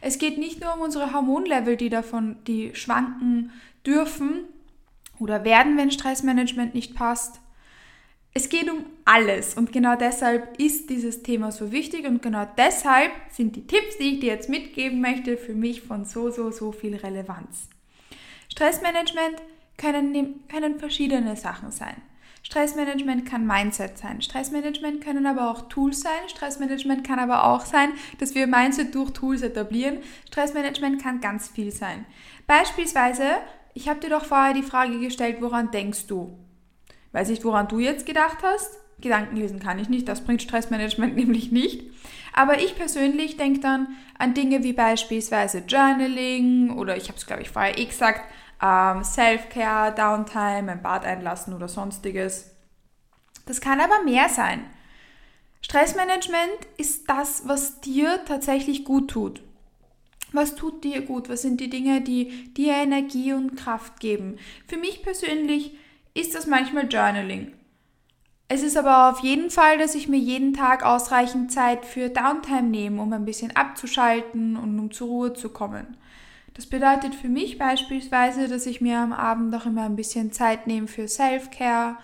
Es 0.00 0.18
geht 0.18 0.38
nicht 0.38 0.60
nur 0.60 0.74
um 0.74 0.80
unsere 0.80 1.12
Hormonlevel, 1.12 1.76
die 1.76 1.90
davon, 1.90 2.36
die 2.46 2.74
schwanken 2.74 3.52
dürfen, 3.86 4.44
oder 5.20 5.44
werden, 5.44 5.76
wenn 5.76 5.90
Stressmanagement 5.90 6.74
nicht 6.74 6.94
passt. 6.94 7.40
Es 8.32 8.48
geht 8.48 8.70
um 8.70 8.86
alles 9.04 9.54
und 9.54 9.72
genau 9.72 9.96
deshalb 9.96 10.60
ist 10.60 10.88
dieses 10.88 11.22
Thema 11.22 11.50
so 11.50 11.72
wichtig 11.72 12.06
und 12.06 12.22
genau 12.22 12.46
deshalb 12.56 13.10
sind 13.30 13.56
die 13.56 13.66
Tipps, 13.66 13.98
die 13.98 14.14
ich 14.14 14.20
dir 14.20 14.32
jetzt 14.34 14.48
mitgeben 14.48 15.00
möchte, 15.00 15.36
für 15.36 15.54
mich 15.54 15.82
von 15.82 16.04
so, 16.04 16.30
so, 16.30 16.50
so 16.50 16.70
viel 16.70 16.94
Relevanz. 16.94 17.68
Stressmanagement 18.48 19.42
können, 19.76 20.44
können 20.48 20.78
verschiedene 20.78 21.36
Sachen 21.36 21.72
sein. 21.72 21.96
Stressmanagement 22.42 23.26
kann 23.26 23.46
Mindset 23.46 23.98
sein. 23.98 24.22
Stressmanagement 24.22 25.04
können 25.04 25.26
aber 25.26 25.50
auch 25.50 25.68
Tools 25.68 26.00
sein. 26.00 26.28
Stressmanagement 26.28 27.06
kann 27.06 27.18
aber 27.18 27.44
auch 27.44 27.66
sein, 27.66 27.90
dass 28.18 28.34
wir 28.34 28.46
Mindset 28.46 28.94
durch 28.94 29.10
Tools 29.10 29.42
etablieren. 29.42 29.98
Stressmanagement 30.28 31.02
kann 31.02 31.20
ganz 31.20 31.48
viel 31.48 31.70
sein. 31.70 32.06
Beispielsweise, 32.46 33.24
ich 33.74 33.88
habe 33.88 34.00
dir 34.00 34.10
doch 34.10 34.24
vorher 34.24 34.54
die 34.54 34.62
Frage 34.62 34.98
gestellt, 34.98 35.38
woran 35.40 35.70
denkst 35.70 36.06
du? 36.06 36.38
Weiß 37.12 37.28
nicht, 37.28 37.44
woran 37.44 37.68
du 37.68 37.78
jetzt 37.78 38.06
gedacht 38.06 38.38
hast. 38.42 38.78
Gedanken 39.00 39.36
lesen 39.36 39.60
kann 39.60 39.78
ich 39.78 39.88
nicht, 39.88 40.08
das 40.08 40.22
bringt 40.22 40.42
Stressmanagement 40.42 41.16
nämlich 41.16 41.50
nicht. 41.50 41.90
Aber 42.32 42.60
ich 42.60 42.76
persönlich 42.76 43.36
denke 43.36 43.60
dann 43.60 43.88
an 44.18 44.34
Dinge 44.34 44.62
wie 44.62 44.72
beispielsweise 44.72 45.64
Journaling 45.66 46.76
oder 46.76 46.96
ich 46.96 47.08
habe 47.08 47.18
es, 47.18 47.26
glaube 47.26 47.42
ich, 47.42 47.50
vorher 47.50 47.78
eh 47.78 47.86
gesagt, 47.86 48.22
ähm, 48.62 49.02
Self-Care, 49.02 49.94
Downtime, 49.94 50.70
ein 50.70 50.82
Bad 50.82 51.04
einlassen 51.04 51.54
oder 51.54 51.68
sonstiges. 51.68 52.50
Das 53.46 53.60
kann 53.60 53.80
aber 53.80 54.02
mehr 54.04 54.28
sein. 54.28 54.64
Stressmanagement 55.62 56.68
ist 56.76 57.08
das, 57.08 57.42
was 57.46 57.80
dir 57.80 58.20
tatsächlich 58.26 58.84
gut 58.84 59.10
tut. 59.10 59.42
Was 60.32 60.54
tut 60.54 60.84
dir 60.84 61.02
gut? 61.02 61.28
Was 61.28 61.42
sind 61.42 61.60
die 61.60 61.70
Dinge, 61.70 62.00
die 62.00 62.52
dir 62.54 62.74
Energie 62.74 63.32
und 63.32 63.56
Kraft 63.56 64.00
geben? 64.00 64.36
Für 64.66 64.76
mich 64.76 65.02
persönlich 65.02 65.76
ist 66.14 66.34
das 66.34 66.46
manchmal 66.46 66.88
Journaling. 66.88 67.52
Es 68.52 68.64
ist 68.64 68.76
aber 68.76 69.10
auf 69.10 69.20
jeden 69.20 69.50
Fall, 69.50 69.78
dass 69.78 69.94
ich 69.94 70.08
mir 70.08 70.18
jeden 70.18 70.54
Tag 70.54 70.84
ausreichend 70.84 71.52
Zeit 71.52 71.84
für 71.84 72.08
Downtime 72.08 72.64
nehme, 72.64 73.00
um 73.00 73.12
ein 73.12 73.24
bisschen 73.24 73.54
abzuschalten 73.54 74.56
und 74.56 74.76
um 74.78 74.90
zur 74.90 75.06
Ruhe 75.06 75.34
zu 75.34 75.50
kommen. 75.50 75.96
Das 76.54 76.66
bedeutet 76.66 77.14
für 77.14 77.28
mich 77.28 77.58
beispielsweise, 77.58 78.48
dass 78.48 78.66
ich 78.66 78.80
mir 78.80 78.98
am 78.98 79.12
Abend 79.12 79.54
auch 79.54 79.66
immer 79.66 79.84
ein 79.84 79.94
bisschen 79.94 80.32
Zeit 80.32 80.66
nehme 80.66 80.88
für 80.88 81.06
Self-Care, 81.06 81.96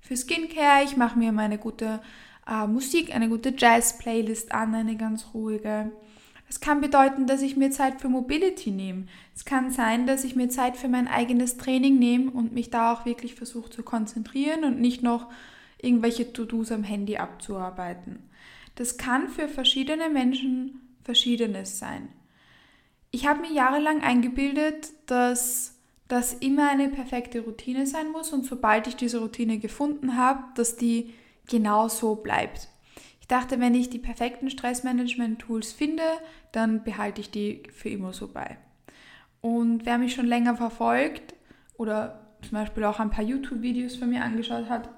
für 0.00 0.16
Skincare. 0.16 0.84
Ich 0.84 0.96
mache 0.96 1.16
mir 1.16 1.30
meine 1.30 1.58
gute 1.58 2.00
äh, 2.46 2.66
Musik, 2.66 3.14
eine 3.14 3.28
gute 3.28 3.54
Jazz-Playlist 3.56 4.52
an, 4.52 4.74
eine 4.74 4.96
ganz 4.96 5.26
ruhige. 5.32 5.92
Es 6.48 6.60
kann 6.60 6.80
bedeuten, 6.80 7.26
dass 7.26 7.42
ich 7.42 7.56
mir 7.56 7.70
Zeit 7.70 8.00
für 8.00 8.08
Mobility 8.08 8.70
nehme. 8.70 9.06
Es 9.34 9.44
kann 9.44 9.70
sein, 9.70 10.06
dass 10.06 10.24
ich 10.24 10.36
mir 10.36 10.48
Zeit 10.48 10.76
für 10.76 10.88
mein 10.88 11.08
eigenes 11.08 11.56
Training 11.56 11.98
nehme 11.98 12.30
und 12.30 12.52
mich 12.52 12.70
da 12.70 12.92
auch 12.92 13.06
wirklich 13.06 13.34
versuche 13.34 13.70
zu 13.70 13.82
konzentrieren 13.82 14.64
und 14.64 14.80
nicht 14.80 15.02
noch 15.02 15.30
irgendwelche 15.80 16.32
To-Dos 16.32 16.72
am 16.72 16.84
Handy 16.84 17.16
abzuarbeiten. 17.16 18.28
Das 18.74 18.96
kann 18.96 19.28
für 19.28 19.48
verschiedene 19.48 20.08
Menschen 20.08 20.80
verschiedenes 21.02 21.78
sein. 21.78 22.08
Ich 23.10 23.26
habe 23.26 23.42
mir 23.42 23.52
jahrelang 23.52 24.02
eingebildet, 24.02 24.90
dass 25.06 25.74
das 26.08 26.34
immer 26.34 26.68
eine 26.68 26.88
perfekte 26.88 27.40
Routine 27.40 27.86
sein 27.86 28.10
muss 28.10 28.32
und 28.32 28.44
sobald 28.44 28.86
ich 28.86 28.96
diese 28.96 29.20
Routine 29.20 29.58
gefunden 29.58 30.16
habe, 30.16 30.42
dass 30.56 30.76
die 30.76 31.14
genau 31.46 31.88
so 31.88 32.16
bleibt. 32.16 32.68
Ich 33.24 33.28
dachte, 33.28 33.58
wenn 33.58 33.74
ich 33.74 33.88
die 33.88 33.98
perfekten 33.98 34.50
Stressmanagement-Tools 34.50 35.72
finde, 35.72 36.02
dann 36.52 36.84
behalte 36.84 37.22
ich 37.22 37.30
die 37.30 37.62
für 37.72 37.88
immer 37.88 38.12
so 38.12 38.28
bei. 38.28 38.58
Und 39.40 39.86
wer 39.86 39.96
mich 39.96 40.14
schon 40.14 40.26
länger 40.26 40.56
verfolgt 40.56 41.34
oder 41.78 42.20
zum 42.42 42.52
Beispiel 42.52 42.84
auch 42.84 43.00
ein 43.00 43.08
paar 43.08 43.24
YouTube-Videos 43.24 43.96
von 43.96 44.10
mir 44.10 44.22
angeschaut 44.22 44.68
hat, 44.68 44.90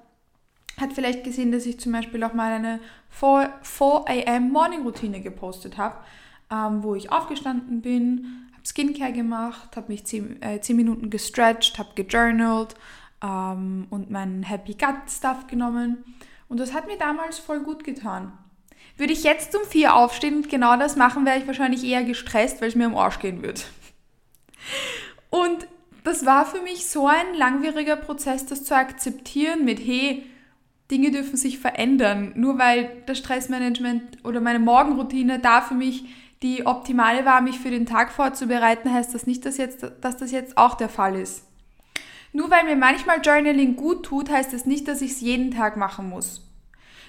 hat 0.77 0.93
vielleicht 0.93 1.23
gesehen, 1.23 1.51
dass 1.51 1.65
ich 1.65 1.79
zum 1.79 1.93
Beispiel 1.93 2.23
auch 2.23 2.33
mal 2.33 2.51
eine 2.51 2.79
4, 3.09 3.53
4 3.63 4.27
am 4.27 4.51
Morning 4.51 4.81
Routine 4.83 5.21
gepostet 5.21 5.77
habe 5.77 5.97
ähm, 6.51 6.83
wo 6.83 6.95
ich 6.95 7.11
aufgestanden 7.11 7.81
bin, 7.81 8.47
habe 8.53 8.65
Skincare 8.65 9.13
gemacht, 9.13 9.75
habe 9.75 9.91
mich 9.91 10.05
10, 10.05 10.41
äh, 10.41 10.61
10 10.61 10.75
Minuten 10.75 11.09
gestretched, 11.09 11.77
habe 11.77 11.89
gejournalt 11.95 12.75
ähm, 13.23 13.87
und 13.89 14.09
meinen 14.09 14.43
Happy 14.43 14.73
Gut 14.73 15.09
Stuff 15.09 15.47
genommen. 15.47 16.03
Und 16.47 16.59
das 16.59 16.73
hat 16.73 16.87
mir 16.87 16.97
damals 16.97 17.39
voll 17.39 17.61
gut 17.61 17.83
getan. 17.83 18.31
Würde 18.97 19.13
ich 19.13 19.23
jetzt 19.23 19.55
um 19.55 19.63
4 19.67 19.95
aufstehen 19.95 20.37
und 20.37 20.49
genau 20.49 20.77
das 20.77 20.95
machen, 20.95 21.25
wäre 21.25 21.37
ich 21.37 21.47
wahrscheinlich 21.47 21.83
eher 21.83 22.03
gestresst, 22.03 22.61
weil 22.61 22.69
es 22.69 22.75
mir 22.75 22.85
am 22.85 22.97
Arsch 22.97 23.19
gehen 23.19 23.43
würde. 23.43 23.61
Und 25.29 25.67
das 26.03 26.25
war 26.25 26.45
für 26.45 26.61
mich 26.61 26.87
so 26.87 27.07
ein 27.07 27.35
langwieriger 27.35 27.95
Prozess, 27.95 28.45
das 28.45 28.63
zu 28.63 28.75
akzeptieren 28.75 29.65
mit, 29.65 29.79
hey, 29.79 30.25
Dinge 30.89 31.11
dürfen 31.11 31.35
sich 31.35 31.59
verändern. 31.59 32.31
Nur 32.35 32.57
weil 32.57 33.03
das 33.05 33.17
Stressmanagement 33.17 34.23
oder 34.23 34.39
meine 34.39 34.59
Morgenroutine 34.59 35.39
da 35.39 35.61
für 35.61 35.73
mich 35.73 36.05
die 36.43 36.65
optimale 36.65 37.25
war, 37.25 37.41
mich 37.41 37.59
für 37.59 37.71
den 37.71 37.85
Tag 37.87 38.11
vorzubereiten, 38.11 38.93
heißt 38.93 39.13
das 39.13 39.25
nicht, 39.25 39.45
dass, 39.45 39.57
jetzt, 39.57 39.85
dass 40.01 40.17
das 40.17 40.31
jetzt 40.31 40.57
auch 40.57 40.75
der 40.75 40.89
Fall 40.89 41.15
ist. 41.15 41.46
Nur 42.33 42.51
weil 42.51 42.65
mir 42.65 42.75
manchmal 42.75 43.21
Journaling 43.21 43.75
gut 43.75 44.05
tut, 44.05 44.29
heißt 44.29 44.53
das 44.53 44.65
nicht, 44.65 44.87
dass 44.87 45.01
ich 45.01 45.11
es 45.11 45.21
jeden 45.21 45.51
Tag 45.51 45.77
machen 45.77 46.09
muss. 46.09 46.43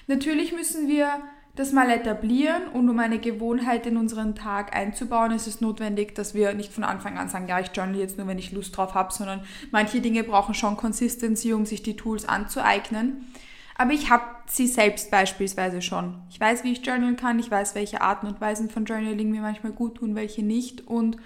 Natürlich 0.07 0.53
müssen 0.53 0.87
wir 0.87 1.21
das 1.55 1.73
mal 1.73 1.89
etablieren 1.89 2.67
und 2.73 2.89
um 2.89 2.99
eine 2.99 3.19
Gewohnheit 3.19 3.85
in 3.85 3.97
unseren 3.97 4.33
Tag 4.33 4.75
einzubauen, 4.75 5.31
ist 5.31 5.45
es 5.45 5.59
notwendig, 5.59 6.15
dass 6.15 6.33
wir 6.33 6.53
nicht 6.53 6.71
von 6.71 6.85
Anfang 6.85 7.17
an 7.17 7.27
sagen, 7.27 7.47
ja, 7.49 7.59
ich 7.59 7.71
journal 7.73 7.97
jetzt 7.97 8.17
nur, 8.17 8.27
wenn 8.27 8.39
ich 8.39 8.53
Lust 8.53 8.75
drauf 8.75 8.93
habe, 8.93 9.11
sondern 9.11 9.41
manche 9.71 9.99
Dinge 9.99 10.23
brauchen 10.23 10.53
schon 10.53 10.77
Consistency, 10.77 11.53
um 11.53 11.65
sich 11.65 11.83
die 11.83 11.97
Tools 11.97 12.27
anzueignen. 12.27 13.27
Aber 13.75 13.91
ich 13.91 14.09
habe 14.09 14.23
sie 14.45 14.67
selbst 14.67 15.11
beispielsweise 15.11 15.81
schon. 15.81 16.15
Ich 16.29 16.39
weiß, 16.39 16.63
wie 16.63 16.71
ich 16.71 16.85
journalen 16.85 17.17
kann, 17.17 17.39
ich 17.39 17.51
weiß, 17.51 17.75
welche 17.75 18.01
Arten 18.01 18.27
und 18.27 18.41
Weisen 18.41 18.69
von 18.69 18.85
Journaling 18.85 19.29
mir 19.29 19.41
manchmal 19.41 19.71
gut 19.71 19.95
tun, 19.95 20.15
welche 20.15 20.43
nicht. 20.43 20.87
Und 20.87 21.17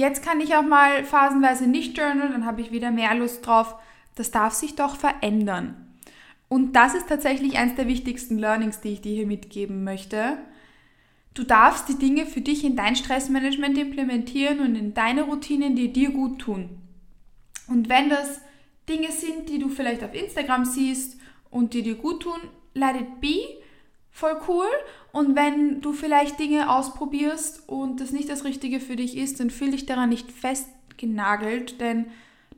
jetzt 0.00 0.24
kann 0.24 0.40
ich 0.40 0.56
auch 0.56 0.62
mal 0.62 1.04
phasenweise 1.04 1.66
nicht 1.66 1.96
journalen, 1.96 2.32
dann 2.32 2.46
habe 2.46 2.62
ich 2.62 2.72
wieder 2.72 2.90
mehr 2.90 3.14
Lust 3.14 3.46
drauf. 3.46 3.76
Das 4.14 4.30
darf 4.30 4.54
sich 4.54 4.74
doch 4.74 4.96
verändern. 4.96 5.86
Und 6.48 6.72
das 6.72 6.94
ist 6.94 7.08
tatsächlich 7.08 7.58
eines 7.58 7.76
der 7.76 7.86
wichtigsten 7.86 8.38
Learnings, 8.38 8.80
die 8.80 8.94
ich 8.94 9.02
dir 9.02 9.14
hier 9.14 9.26
mitgeben 9.26 9.84
möchte. 9.84 10.38
Du 11.34 11.44
darfst 11.44 11.88
die 11.88 11.98
Dinge 11.98 12.26
für 12.26 12.40
dich 12.40 12.64
in 12.64 12.76
dein 12.76 12.96
Stressmanagement 12.96 13.78
implementieren 13.78 14.60
und 14.60 14.74
in 14.74 14.94
deine 14.94 15.22
Routinen, 15.22 15.76
die 15.76 15.92
dir 15.92 16.10
gut 16.10 16.40
tun. 16.40 16.70
Und 17.68 17.88
wenn 17.88 18.08
das 18.08 18.40
Dinge 18.88 19.12
sind, 19.12 19.48
die 19.48 19.58
du 19.58 19.68
vielleicht 19.68 20.02
auf 20.02 20.14
Instagram 20.14 20.64
siehst 20.64 21.20
und 21.50 21.74
die 21.74 21.82
dir 21.82 21.94
gut 21.94 22.22
tun, 22.22 22.40
let 22.74 22.96
it 22.96 23.20
be, 23.20 23.36
voll 24.10 24.40
cool. 24.48 24.66
Und 25.12 25.34
wenn 25.34 25.80
du 25.80 25.92
vielleicht 25.92 26.38
Dinge 26.38 26.70
ausprobierst 26.70 27.68
und 27.68 28.00
das 28.00 28.12
nicht 28.12 28.28
das 28.28 28.44
Richtige 28.44 28.80
für 28.80 28.96
dich 28.96 29.16
ist, 29.16 29.40
dann 29.40 29.50
fühl 29.50 29.72
dich 29.72 29.86
daran 29.86 30.08
nicht 30.08 30.30
festgenagelt, 30.30 31.80
denn 31.80 32.06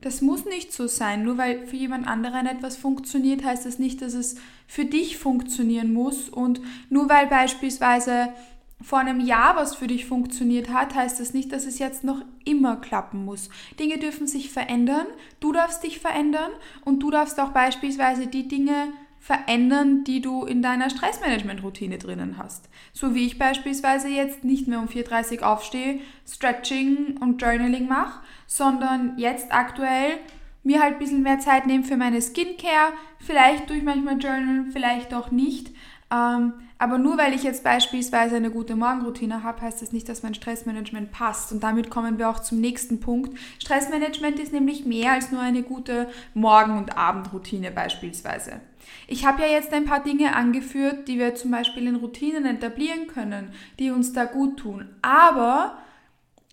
das 0.01 0.21
muss 0.21 0.45
nicht 0.45 0.73
so 0.73 0.87
sein. 0.87 1.23
Nur 1.23 1.37
weil 1.37 1.65
für 1.65 1.77
jemand 1.77 2.07
anderen 2.07 2.45
etwas 2.45 2.75
funktioniert, 2.75 3.43
heißt 3.43 3.65
das 3.65 3.79
nicht, 3.79 4.01
dass 4.01 4.13
es 4.13 4.35
für 4.67 4.85
dich 4.85 5.17
funktionieren 5.17 5.93
muss. 5.93 6.29
Und 6.29 6.61
nur 6.89 7.09
weil 7.09 7.27
beispielsweise 7.27 8.33
vor 8.81 8.99
einem 8.99 9.21
Jahr 9.21 9.55
was 9.55 9.75
für 9.75 9.87
dich 9.87 10.05
funktioniert 10.05 10.69
hat, 10.69 10.93
heißt 10.93 11.19
das 11.19 11.33
nicht, 11.33 11.53
dass 11.53 11.65
es 11.65 11.79
jetzt 11.79 12.03
noch 12.03 12.21
immer 12.43 12.75
klappen 12.75 13.23
muss. 13.23 13.49
Dinge 13.79 13.97
dürfen 13.97 14.27
sich 14.27 14.51
verändern, 14.51 15.07
du 15.39 15.53
darfst 15.53 15.83
dich 15.83 15.99
verändern 15.99 16.51
und 16.83 16.99
du 16.99 17.09
darfst 17.09 17.39
auch 17.39 17.51
beispielsweise 17.51 18.27
die 18.27 18.47
Dinge 18.49 18.91
verändern, 19.23 20.03
die 20.03 20.19
du 20.19 20.43
in 20.43 20.61
deiner 20.61 20.89
Stressmanagement-Routine 20.89 21.97
drinnen 21.97 22.37
hast. 22.37 22.67
So 22.91 23.15
wie 23.15 23.25
ich 23.25 23.39
beispielsweise 23.39 24.09
jetzt 24.09 24.43
nicht 24.43 24.67
mehr 24.67 24.79
um 24.79 24.87
4.30 24.87 25.39
Uhr 25.39 25.47
aufstehe, 25.47 25.99
Stretching 26.27 27.15
und 27.21 27.41
Journaling 27.41 27.87
mache, 27.87 28.19
sondern 28.47 29.17
jetzt 29.17 29.53
aktuell 29.53 30.17
mir 30.63 30.81
halt 30.81 30.95
ein 30.95 30.99
bisschen 30.99 31.23
mehr 31.23 31.39
Zeit 31.39 31.67
nehme 31.67 31.85
für 31.85 31.95
meine 31.95 32.21
Skincare. 32.21 32.91
Vielleicht 33.19 33.69
durch 33.69 33.81
manchmal 33.81 34.17
Journal, 34.17 34.65
vielleicht 34.73 35.13
auch 35.13 35.31
nicht. 35.31 35.69
Ähm, 36.11 36.51
aber 36.77 36.97
nur 36.97 37.17
weil 37.17 37.33
ich 37.33 37.43
jetzt 37.43 37.63
beispielsweise 37.63 38.35
eine 38.35 38.51
gute 38.51 38.75
Morgenroutine 38.75 39.41
habe, 39.41 39.61
heißt 39.61 39.81
das 39.81 39.93
nicht, 39.93 40.09
dass 40.09 40.21
mein 40.21 40.33
Stressmanagement 40.33 41.13
passt. 41.13 41.53
Und 41.53 41.63
damit 41.63 41.89
kommen 41.89 42.17
wir 42.17 42.29
auch 42.29 42.39
zum 42.39 42.59
nächsten 42.59 42.99
Punkt. 42.99 43.39
Stressmanagement 43.59 44.37
ist 44.37 44.51
nämlich 44.51 44.85
mehr 44.85 45.13
als 45.13 45.31
nur 45.31 45.39
eine 45.39 45.63
gute 45.63 46.09
Morgen- 46.33 46.77
und 46.77 46.97
Abendroutine 46.97 47.71
beispielsweise. 47.71 48.59
Ich 49.07 49.25
habe 49.25 49.41
ja 49.41 49.47
jetzt 49.47 49.73
ein 49.73 49.85
paar 49.85 50.03
Dinge 50.03 50.35
angeführt, 50.35 51.07
die 51.07 51.19
wir 51.19 51.35
zum 51.35 51.51
Beispiel 51.51 51.87
in 51.87 51.95
Routinen 51.95 52.45
etablieren 52.45 53.07
können, 53.07 53.53
die 53.79 53.91
uns 53.91 54.13
da 54.13 54.25
gut 54.25 54.57
tun. 54.57 54.89
Aber 55.01 55.77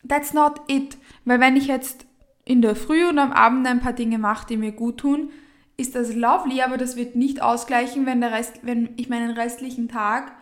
that's 0.07 0.33
not 0.33 0.61
it. 0.69 0.97
Weil 1.25 1.41
wenn 1.41 1.57
ich 1.57 1.67
jetzt 1.67 2.07
in 2.45 2.63
der 2.63 2.77
Früh 2.77 3.09
und 3.09 3.19
am 3.19 3.33
Abend 3.33 3.67
ein 3.67 3.81
paar 3.81 3.93
Dinge 3.93 4.19
mache, 4.19 4.47
die 4.47 4.57
mir 4.57 4.73
gut 4.73 4.99
tun, 4.99 5.31
ist 5.77 5.95
das 5.95 6.15
lovely, 6.15 6.61
aber 6.63 6.77
das 6.77 6.97
wird 6.97 7.17
nicht 7.17 7.43
ausgleichen, 7.43 8.05
wenn, 8.07 8.21
der 8.21 8.33
Rest, 8.33 8.61
wenn 8.63 8.91
ich 8.97 9.09
meinen 9.09 9.31
restlichen 9.31 9.89
Tag 9.89 10.33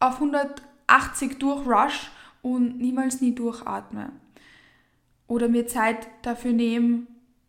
auf 0.00 0.14
180 0.14 1.38
durchrush 1.38 2.10
und 2.42 2.78
niemals 2.78 3.20
nie 3.20 3.34
durchatme. 3.34 4.10
Oder 5.26 5.48
mir 5.48 5.66
Zeit 5.66 6.08
dafür 6.22 6.52
nehmen, 6.52 7.06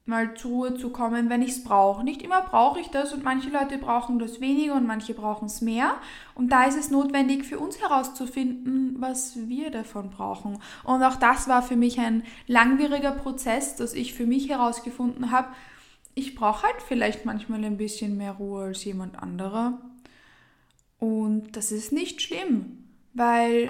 mal 0.09 0.33
zur 0.33 0.51
Ruhe 0.51 0.75
zu 0.75 0.89
kommen, 0.89 1.29
wenn 1.29 1.41
ich 1.41 1.51
es 1.51 1.63
brauche. 1.63 2.03
Nicht 2.03 2.21
immer 2.21 2.41
brauche 2.41 2.79
ich 2.79 2.89
das 2.89 3.13
und 3.13 3.23
manche 3.23 3.49
Leute 3.49 3.77
brauchen 3.77 4.19
das 4.19 4.41
weniger 4.41 4.75
und 4.75 4.85
manche 4.85 5.13
brauchen 5.13 5.45
es 5.45 5.61
mehr. 5.61 5.93
Und 6.35 6.51
da 6.51 6.65
ist 6.65 6.77
es 6.77 6.91
notwendig 6.91 7.45
für 7.45 7.59
uns 7.59 7.79
herauszufinden, 7.79 8.95
was 8.99 9.47
wir 9.47 9.71
davon 9.71 10.09
brauchen. 10.09 10.59
Und 10.83 11.03
auch 11.03 11.15
das 11.15 11.47
war 11.47 11.61
für 11.61 11.77
mich 11.77 11.99
ein 11.99 12.23
langwieriger 12.47 13.11
Prozess, 13.11 13.75
dass 13.75 13.93
ich 13.93 14.13
für 14.13 14.25
mich 14.25 14.49
herausgefunden 14.49 15.31
habe, 15.31 15.47
ich 16.15 16.35
brauche 16.35 16.63
halt 16.63 16.81
vielleicht 16.85 17.25
manchmal 17.25 17.63
ein 17.63 17.77
bisschen 17.77 18.17
mehr 18.17 18.33
Ruhe 18.33 18.63
als 18.65 18.83
jemand 18.83 19.21
anderer. 19.21 19.79
Und 20.97 21.55
das 21.55 21.71
ist 21.71 21.93
nicht 21.93 22.21
schlimm, 22.21 22.83
weil 23.13 23.69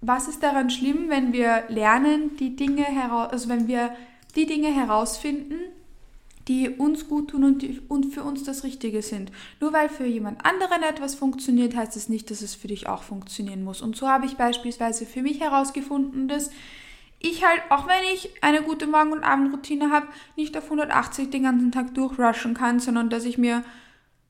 was 0.00 0.28
ist 0.28 0.42
daran 0.42 0.70
schlimm, 0.70 1.08
wenn 1.08 1.32
wir 1.32 1.64
lernen, 1.68 2.36
die 2.36 2.56
Dinge 2.56 2.84
heraus, 2.84 3.30
also 3.30 3.48
wenn 3.48 3.68
wir 3.68 3.94
die 4.36 4.46
Dinge 4.46 4.68
herausfinden, 4.68 5.58
die 6.48 6.70
uns 6.70 7.08
gut 7.08 7.30
tun 7.30 7.44
und, 7.44 7.62
die, 7.62 7.80
und 7.88 8.12
für 8.12 8.24
uns 8.24 8.42
das 8.42 8.64
Richtige 8.64 9.02
sind. 9.02 9.30
Nur 9.60 9.72
weil 9.72 9.88
für 9.88 10.06
jemand 10.06 10.44
anderen 10.44 10.82
etwas 10.82 11.14
funktioniert, 11.14 11.76
heißt 11.76 11.96
es 11.96 12.08
nicht, 12.08 12.30
dass 12.30 12.42
es 12.42 12.54
für 12.54 12.68
dich 12.68 12.88
auch 12.88 13.02
funktionieren 13.02 13.62
muss. 13.62 13.80
Und 13.80 13.96
so 13.96 14.08
habe 14.08 14.26
ich 14.26 14.36
beispielsweise 14.36 15.06
für 15.06 15.22
mich 15.22 15.40
herausgefunden, 15.40 16.26
dass 16.26 16.50
ich 17.20 17.44
halt, 17.44 17.62
auch 17.70 17.86
wenn 17.86 18.02
ich 18.12 18.30
eine 18.42 18.62
gute 18.62 18.88
Morgen- 18.88 19.12
und 19.12 19.22
Abendroutine 19.22 19.90
habe, 19.90 20.08
nicht 20.36 20.56
auf 20.56 20.64
180 20.64 21.30
den 21.30 21.44
ganzen 21.44 21.70
Tag 21.70 21.94
durchrushen 21.94 22.54
kann, 22.54 22.80
sondern 22.80 23.10
dass 23.10 23.24
ich 23.24 23.38
mir 23.38 23.62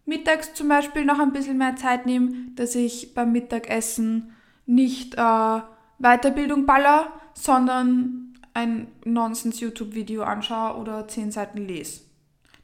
mittags 0.04 0.52
zum 0.52 0.68
Beispiel 0.68 1.06
noch 1.06 1.18
ein 1.18 1.32
bisschen 1.32 1.56
mehr 1.56 1.76
Zeit 1.76 2.04
nehme, 2.04 2.32
dass 2.54 2.74
ich 2.74 3.14
beim 3.14 3.32
Mittagessen 3.32 4.34
nicht 4.66 5.14
äh, 5.14 5.60
Weiterbildung 5.98 6.66
baller, 6.66 7.12
sondern 7.32 8.21
ein 8.54 8.88
Nonsens-YouTube-Video 9.04 10.22
anschaue 10.22 10.76
oder 10.78 11.08
10 11.08 11.32
Seiten 11.32 11.58
lese. 11.66 12.02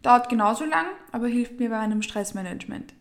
Dauert 0.02 0.28
genauso 0.28 0.64
lang, 0.64 0.86
aber 1.12 1.26
hilft 1.26 1.58
mir 1.58 1.70
bei 1.70 1.78
einem 1.78 2.02
Stressmanagement. 2.02 2.94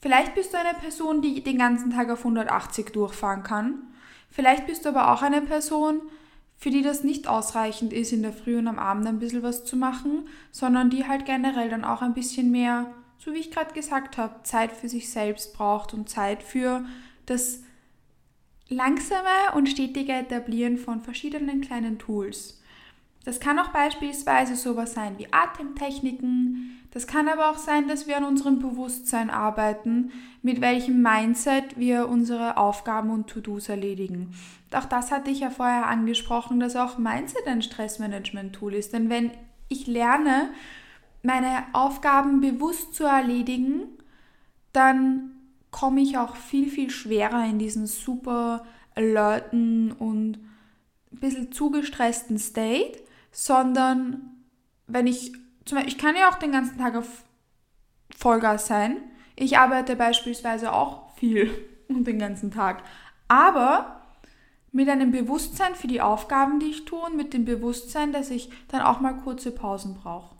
Vielleicht 0.00 0.34
bist 0.34 0.52
du 0.52 0.58
eine 0.58 0.78
Person, 0.78 1.22
die 1.22 1.42
den 1.42 1.58
ganzen 1.58 1.90
Tag 1.90 2.10
auf 2.10 2.20
180 2.20 2.92
durchfahren 2.92 3.42
kann. 3.42 3.82
Vielleicht 4.30 4.66
bist 4.66 4.84
du 4.84 4.90
aber 4.90 5.12
auch 5.12 5.22
eine 5.22 5.42
Person, 5.42 6.00
für 6.56 6.70
die 6.70 6.82
das 6.82 7.04
nicht 7.04 7.28
ausreichend 7.28 7.92
ist, 7.92 8.12
in 8.12 8.22
der 8.22 8.32
Früh 8.32 8.58
und 8.58 8.68
am 8.68 8.78
Abend 8.78 9.06
ein 9.06 9.18
bisschen 9.18 9.42
was 9.42 9.64
zu 9.64 9.76
machen, 9.76 10.28
sondern 10.52 10.90
die 10.90 11.06
halt 11.06 11.24
generell 11.24 11.68
dann 11.68 11.84
auch 11.84 12.02
ein 12.02 12.14
bisschen 12.14 12.50
mehr, 12.50 12.92
so 13.18 13.32
wie 13.32 13.38
ich 13.38 13.50
gerade 13.50 13.74
gesagt 13.74 14.18
habe, 14.18 14.42
Zeit 14.44 14.72
für 14.72 14.88
sich 14.88 15.10
selbst 15.10 15.54
braucht 15.54 15.94
und 15.94 16.08
Zeit 16.08 16.42
für 16.42 16.84
das 17.26 17.60
langsame 18.68 19.54
und 19.54 19.68
stetige 19.68 20.12
Etablieren 20.12 20.76
von 20.76 21.00
verschiedenen 21.00 21.60
kleinen 21.60 21.98
Tools. 21.98 22.58
Das 23.24 23.40
kann 23.40 23.58
auch 23.58 23.68
beispielsweise 23.68 24.56
sowas 24.56 24.94
sein 24.94 25.18
wie 25.18 25.30
Atemtechniken. 25.30 26.78
Das 26.92 27.06
kann 27.06 27.28
aber 27.28 27.50
auch 27.50 27.58
sein, 27.58 27.86
dass 27.86 28.06
wir 28.06 28.16
an 28.16 28.24
unserem 28.24 28.58
Bewusstsein 28.58 29.28
arbeiten, 29.28 30.12
mit 30.42 30.60
welchem 30.60 31.02
Mindset 31.02 31.78
wir 31.78 32.08
unsere 32.08 32.56
Aufgaben 32.56 33.10
und 33.10 33.26
To-Dos 33.26 33.68
erledigen. 33.68 34.34
auch 34.72 34.86
das 34.86 35.10
hatte 35.10 35.30
ich 35.30 35.40
ja 35.40 35.50
vorher 35.50 35.88
angesprochen, 35.88 36.60
dass 36.60 36.76
auch 36.76 36.96
Mindset 36.96 37.46
ein 37.46 37.60
Stressmanagement-Tool 37.60 38.74
ist. 38.74 38.94
Denn 38.94 39.10
wenn 39.10 39.32
ich 39.68 39.86
lerne, 39.86 40.50
meine 41.22 41.64
Aufgaben 41.74 42.40
bewusst 42.40 42.94
zu 42.94 43.04
erledigen, 43.04 43.82
dann 44.72 45.37
komme 45.70 46.00
ich 46.00 46.18
auch 46.18 46.36
viel, 46.36 46.70
viel 46.70 46.90
schwerer 46.90 47.44
in 47.44 47.58
diesen 47.58 47.86
super 47.86 48.64
alerten 48.94 49.92
und 49.92 50.38
ein 51.12 51.20
bisschen 51.20 51.52
zugestressten 51.52 52.38
State, 52.38 52.98
sondern 53.30 54.44
wenn 54.86 55.06
ich, 55.06 55.32
zum 55.64 55.76
Beispiel, 55.76 55.92
ich 55.92 55.98
kann 55.98 56.16
ja 56.16 56.30
auch 56.30 56.38
den 56.38 56.52
ganzen 56.52 56.78
Tag 56.78 56.96
auf 56.96 57.24
Vollgas 58.16 58.66
sein. 58.66 58.96
Ich 59.36 59.58
arbeite 59.58 59.96
beispielsweise 59.96 60.72
auch 60.72 61.14
viel 61.16 61.50
und 61.88 62.06
den 62.06 62.18
ganzen 62.18 62.50
Tag. 62.50 62.82
Aber 63.28 64.02
mit 64.72 64.88
einem 64.88 65.12
Bewusstsein 65.12 65.74
für 65.74 65.86
die 65.86 66.00
Aufgaben, 66.00 66.60
die 66.60 66.66
ich 66.66 66.84
tue 66.84 67.00
und 67.00 67.16
mit 67.16 67.32
dem 67.32 67.44
Bewusstsein, 67.44 68.12
dass 68.12 68.30
ich 68.30 68.50
dann 68.68 68.82
auch 68.82 69.00
mal 69.00 69.14
kurze 69.14 69.50
Pausen 69.50 69.94
brauche. 69.94 70.36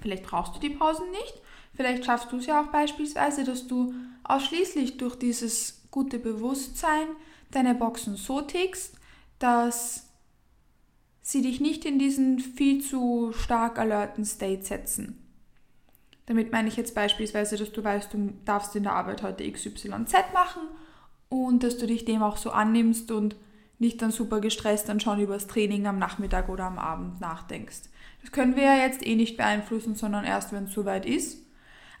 Vielleicht 0.00 0.24
brauchst 0.24 0.54
du 0.56 0.60
die 0.60 0.70
Pausen 0.70 1.10
nicht. 1.10 1.40
Vielleicht 1.74 2.04
schaffst 2.04 2.30
du 2.32 2.38
es 2.38 2.46
ja 2.46 2.62
auch 2.62 2.68
beispielsweise, 2.68 3.44
dass 3.44 3.66
du 3.66 3.94
ausschließlich 4.34 4.96
durch 4.96 5.16
dieses 5.16 5.82
gute 5.90 6.18
Bewusstsein 6.18 7.08
deine 7.50 7.74
Boxen 7.74 8.16
so 8.16 8.40
tickst, 8.40 8.94
dass 9.38 10.08
sie 11.22 11.42
dich 11.42 11.60
nicht 11.60 11.84
in 11.84 11.98
diesen 11.98 12.38
viel 12.38 12.82
zu 12.82 13.32
stark 13.32 13.78
alerten 13.78 14.24
State 14.24 14.62
setzen. 14.62 15.16
Damit 16.26 16.52
meine 16.52 16.68
ich 16.68 16.76
jetzt 16.76 16.94
beispielsweise, 16.94 17.56
dass 17.56 17.72
du 17.72 17.82
weißt, 17.82 18.12
du 18.14 18.32
darfst 18.44 18.76
in 18.76 18.84
der 18.84 18.92
Arbeit 18.92 19.22
heute 19.22 19.50
XYZ 19.50 20.12
machen 20.32 20.62
und 21.28 21.62
dass 21.62 21.76
du 21.78 21.86
dich 21.86 22.04
dem 22.04 22.22
auch 22.22 22.36
so 22.36 22.50
annimmst 22.50 23.10
und 23.10 23.36
nicht 23.78 24.00
dann 24.02 24.10
super 24.10 24.40
gestresst 24.40 24.88
dann 24.88 25.00
schon 25.00 25.20
über 25.20 25.34
das 25.34 25.46
Training 25.46 25.86
am 25.86 25.98
Nachmittag 25.98 26.48
oder 26.48 26.64
am 26.64 26.78
Abend 26.78 27.20
nachdenkst. 27.20 27.88
Das 28.22 28.30
können 28.30 28.54
wir 28.54 28.64
ja 28.64 28.76
jetzt 28.76 29.04
eh 29.04 29.16
nicht 29.16 29.36
beeinflussen, 29.36 29.94
sondern 29.94 30.24
erst, 30.24 30.52
wenn 30.52 30.64
es 30.64 30.72
soweit 30.72 31.06
ist. 31.06 31.38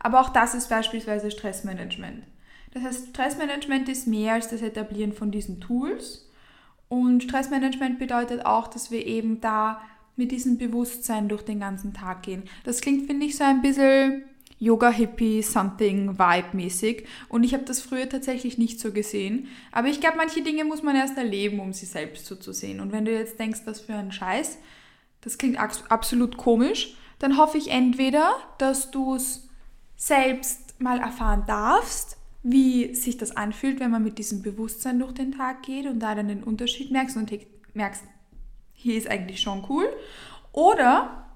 Aber 0.00 0.20
auch 0.20 0.30
das 0.30 0.54
ist 0.54 0.68
beispielsweise 0.68 1.30
Stressmanagement. 1.30 2.24
Das 2.72 2.82
heißt, 2.82 3.08
Stressmanagement 3.10 3.88
ist 3.88 4.06
mehr 4.06 4.34
als 4.34 4.48
das 4.48 4.62
Etablieren 4.62 5.12
von 5.12 5.30
diesen 5.30 5.60
Tools. 5.60 6.28
Und 6.88 7.22
Stressmanagement 7.22 7.98
bedeutet 7.98 8.44
auch, 8.44 8.66
dass 8.66 8.90
wir 8.90 9.06
eben 9.06 9.40
da 9.40 9.80
mit 10.16 10.32
diesem 10.32 10.58
Bewusstsein 10.58 11.28
durch 11.28 11.42
den 11.42 11.60
ganzen 11.60 11.94
Tag 11.94 12.22
gehen. 12.22 12.44
Das 12.64 12.80
klingt, 12.80 13.06
finde 13.06 13.26
ich, 13.26 13.36
so 13.36 13.44
ein 13.44 13.62
bisschen 13.62 14.24
Yoga-Hippie, 14.58 15.42
Something, 15.42 16.18
Vibe-mäßig. 16.18 17.06
Und 17.28 17.44
ich 17.44 17.54
habe 17.54 17.64
das 17.64 17.80
früher 17.80 18.08
tatsächlich 18.08 18.58
nicht 18.58 18.78
so 18.78 18.92
gesehen. 18.92 19.48
Aber 19.72 19.88
ich 19.88 20.00
glaube, 20.00 20.18
manche 20.18 20.42
Dinge 20.42 20.64
muss 20.64 20.82
man 20.82 20.96
erst 20.96 21.16
erleben, 21.16 21.60
um 21.60 21.72
sie 21.72 21.86
selbst 21.86 22.26
so 22.26 22.36
zu 22.36 22.52
sehen. 22.52 22.80
Und 22.80 22.92
wenn 22.92 23.04
du 23.04 23.12
jetzt 23.12 23.38
denkst, 23.38 23.60
was 23.64 23.80
für 23.80 23.94
ein 23.94 24.12
Scheiß, 24.12 24.58
das 25.22 25.38
klingt 25.38 25.58
absolut 25.58 26.36
komisch, 26.36 26.96
dann 27.18 27.36
hoffe 27.36 27.58
ich 27.58 27.70
entweder, 27.70 28.34
dass 28.58 28.90
du 28.90 29.14
es 29.14 29.48
selbst 30.00 30.80
mal 30.80 30.98
erfahren 30.98 31.44
darfst 31.46 32.16
wie 32.42 32.94
sich 32.94 33.18
das 33.18 33.36
anfühlt, 33.36 33.80
wenn 33.80 33.90
man 33.90 34.02
mit 34.02 34.18
diesem 34.18 34.42
Bewusstsein 34.42 34.98
durch 34.98 35.12
den 35.12 35.32
Tag 35.32 35.62
geht 35.62 35.86
und 35.86 36.00
da 36.00 36.14
dann 36.14 36.28
den 36.28 36.42
Unterschied 36.42 36.90
merkst 36.90 37.16
und 37.16 37.30
merkst, 37.74 38.02
hier 38.72 38.96
ist 38.96 39.10
eigentlich 39.10 39.40
schon 39.40 39.64
cool. 39.68 39.86
Oder 40.52 41.26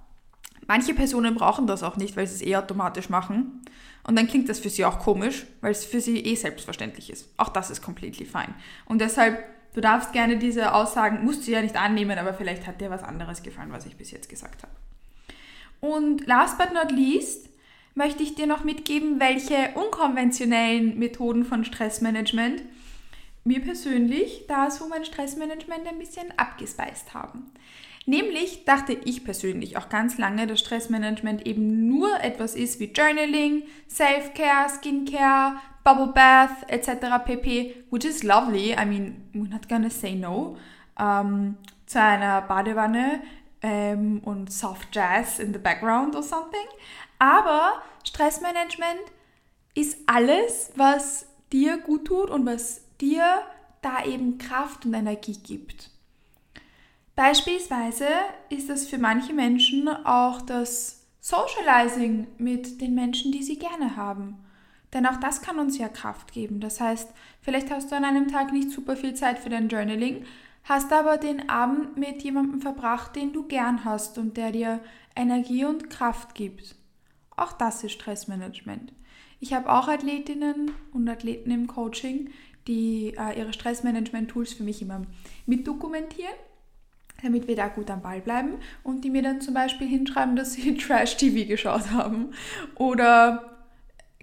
manche 0.67 0.95
Personen 0.95 1.35
brauchen 1.35 1.67
das 1.67 1.83
auch 1.83 1.97
nicht, 1.97 2.17
weil 2.17 2.27
sie 2.27 2.37
es 2.37 2.43
eh 2.43 2.57
automatisch 2.57 3.11
machen. 3.11 3.63
Und 4.05 4.17
dann 4.17 4.29
klingt 4.29 4.49
das 4.49 4.61
für 4.61 4.71
sie 4.71 4.85
auch 4.85 4.99
komisch, 4.99 5.47
weil 5.61 5.73
es 5.73 5.85
für 5.85 6.01
sie 6.01 6.21
eh 6.21 6.35
selbstverständlich 6.35 7.11
ist. 7.11 7.29
Auch 7.37 7.51
das 7.51 7.71
ist 7.71 7.83
completely 7.83 8.25
fine. 8.25 8.55
Und 8.87 9.01
deshalb, 9.01 9.45
du 9.75 9.83
darfst 9.83 10.13
gerne 10.13 10.39
diese 10.39 10.73
Aussagen, 10.73 11.25
musst 11.25 11.47
du 11.47 11.51
ja 11.51 11.61
nicht 11.61 11.77
annehmen, 11.77 12.19
aber 12.19 12.33
vielleicht 12.33 12.67
hat 12.67 12.81
dir 12.81 12.91
was 12.91 13.03
anderes 13.03 13.43
gefallen, 13.43 13.73
was 13.73 13.85
ich 13.85 13.97
bis 13.97 14.11
jetzt 14.11 14.31
gesagt 14.31 14.63
habe. 14.63 14.73
Und 15.81 16.27
last 16.27 16.57
but 16.57 16.73
not 16.73 16.91
least, 16.91 17.51
möchte 17.95 18.23
ich 18.23 18.35
dir 18.35 18.47
noch 18.47 18.65
mitgeben, 18.65 19.21
welche 19.21 19.71
unkonventionellen 19.75 20.99
Methoden 20.99 21.45
von 21.45 21.65
Stressmanagement 21.65 22.63
mir 23.45 23.61
persönlich 23.61 24.47
da 24.49 24.71
so 24.71 24.89
mein 24.89 25.05
Stressmanagement 25.05 25.87
ein 25.87 25.99
bisschen 25.99 26.33
abgespeist 26.37 27.15
haben. 27.15 27.53
Nämlich 28.07 28.65
dachte 28.65 28.93
ich 29.05 29.25
persönlich 29.25 29.79
auch 29.79 29.89
ganz 29.89 30.19
lange, 30.19 30.47
dass 30.47 30.61
Stressmanagement 30.61 31.47
eben 31.47 31.89
nur 31.89 32.21
etwas 32.21 32.55
ist 32.55 32.79
wie 32.81 32.93
Journaling, 32.93 33.63
Self-Care, 33.89 34.69
Skincare, 34.69 35.57
Bubble 35.85 36.13
Bath 36.13 36.69
etc. 36.69 37.25
pp. 37.25 37.85
Which 37.91 38.05
is 38.05 38.23
lovely. 38.23 38.73
I 38.73 38.85
mean, 38.85 39.29
we're 39.33 39.49
not 39.49 39.69
gonna 39.69 39.91
say 39.91 40.15
no. 40.15 40.57
Ähm, 40.99 41.57
zu 41.87 42.01
einer 42.01 42.43
Badewanne 42.43 43.23
ähm, 43.63 44.21
und 44.25 44.53
Soft 44.53 44.95
Jazz 44.95 45.39
in 45.39 45.53
the 45.53 45.59
background 45.59 46.15
or 46.15 46.23
something. 46.23 46.67
Aber 47.25 47.81
Stressmanagement 48.05 49.01
ist 49.75 49.97
alles, 50.05 50.73
was 50.77 51.25
dir 51.55 51.79
gut 51.79 52.05
tut 52.05 52.29
und 52.29 52.45
was 52.45 52.83
dir 53.01 53.25
da 53.81 54.05
eben 54.05 54.37
Kraft 54.37 54.85
und 54.85 54.93
Energie 54.93 55.39
gibt. 55.43 55.89
Beispielsweise 57.17 58.09
ist 58.51 58.69
es 58.69 58.87
für 58.87 58.99
manche 58.99 59.33
Menschen 59.33 59.89
auch 59.89 60.43
das 60.43 61.07
Socializing 61.23 62.27
mit 62.37 62.83
den 62.83 62.95
Menschen, 62.95 63.33
die 63.33 63.43
sie 63.43 63.59
gerne 63.59 63.97
haben. 63.97 64.45
Denn 64.93 65.07
auch 65.07 65.17
das 65.17 65.41
kann 65.41 65.59
uns 65.59 65.79
ja 65.79 65.89
Kraft 65.89 66.31
geben. 66.31 66.61
Das 66.61 66.79
heißt, 66.79 67.09
vielleicht 67.41 67.71
hast 67.71 67.91
du 67.91 67.97
an 67.97 68.05
einem 68.05 68.29
Tag 68.29 68.53
nicht 68.53 68.71
super 68.71 68.97
viel 68.97 69.15
Zeit 69.15 69.39
für 69.39 69.49
dein 69.49 69.71
Journaling, 69.71 70.27
hast 70.65 70.93
aber 70.93 71.17
den 71.17 71.49
Abend 71.49 71.97
mit 71.97 72.23
jemandem 72.23 72.61
verbracht, 72.61 73.17
den 73.17 73.33
du 73.33 73.45
gern 73.45 73.87
hast 73.87 74.19
und 74.19 74.37
der 74.37 74.53
dir 74.53 74.81
Energie 75.17 75.65
und 75.65 75.89
Kraft 75.89 76.35
gibt. 76.35 76.84
Auch 77.37 77.53
das 77.53 77.83
ist 77.85 77.93
Stressmanagement. 77.93 78.93
Ich 79.41 79.53
habe 79.53 79.71
auch 79.71 79.89
Athletinnen 79.89 80.73
und 80.93 81.09
Athleten 81.09 81.51
im 81.51 81.67
Coaching, 81.67 82.31
die 82.67 83.15
äh, 83.19 83.39
ihre 83.39 83.53
Stressmanagement-Tools 83.53 84.55
für 84.55 84.63
mich 84.63 84.81
immer 84.81 85.03
mitdokumentieren, 85.47 86.35
damit 87.23 87.47
wir 87.47 87.57
da 87.57 87.69
gut 87.69 87.91
am 87.91 88.03
Ball 88.03 88.21
bleiben 88.21 88.55
und 88.83 89.05
die 89.05 89.11
mir 89.11 89.23
dann 89.23 89.41
zum 89.41 89.55
Beispiel 89.55 89.87
hinschreiben, 89.87 90.37
dass 90.37 90.55
sie 90.55 90.75
Trash-TV 90.79 91.47
geschaut 91.49 91.91
haben 91.91 92.33
oder 92.77 93.67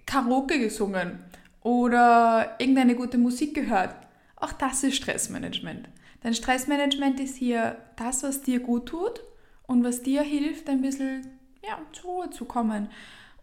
Karaoke 0.06 0.58
gesungen 0.58 1.20
oder 1.60 2.56
irgendeine 2.58 2.96
gute 2.96 3.18
Musik 3.18 3.54
gehört. 3.54 3.94
Auch 4.36 4.52
das 4.52 4.82
ist 4.82 4.96
Stressmanagement. 4.96 5.88
Denn 6.24 6.34
Stressmanagement 6.34 7.20
ist 7.20 7.36
hier 7.36 7.76
das, 7.96 8.22
was 8.22 8.42
dir 8.42 8.60
gut 8.60 8.86
tut 8.86 9.22
und 9.66 9.84
was 9.84 10.02
dir 10.02 10.22
hilft, 10.22 10.68
ein 10.68 10.82
bisschen 10.82 11.26
ja, 11.62 11.78
zur 11.92 12.10
Ruhe 12.10 12.30
zu 12.30 12.44
kommen. 12.44 12.88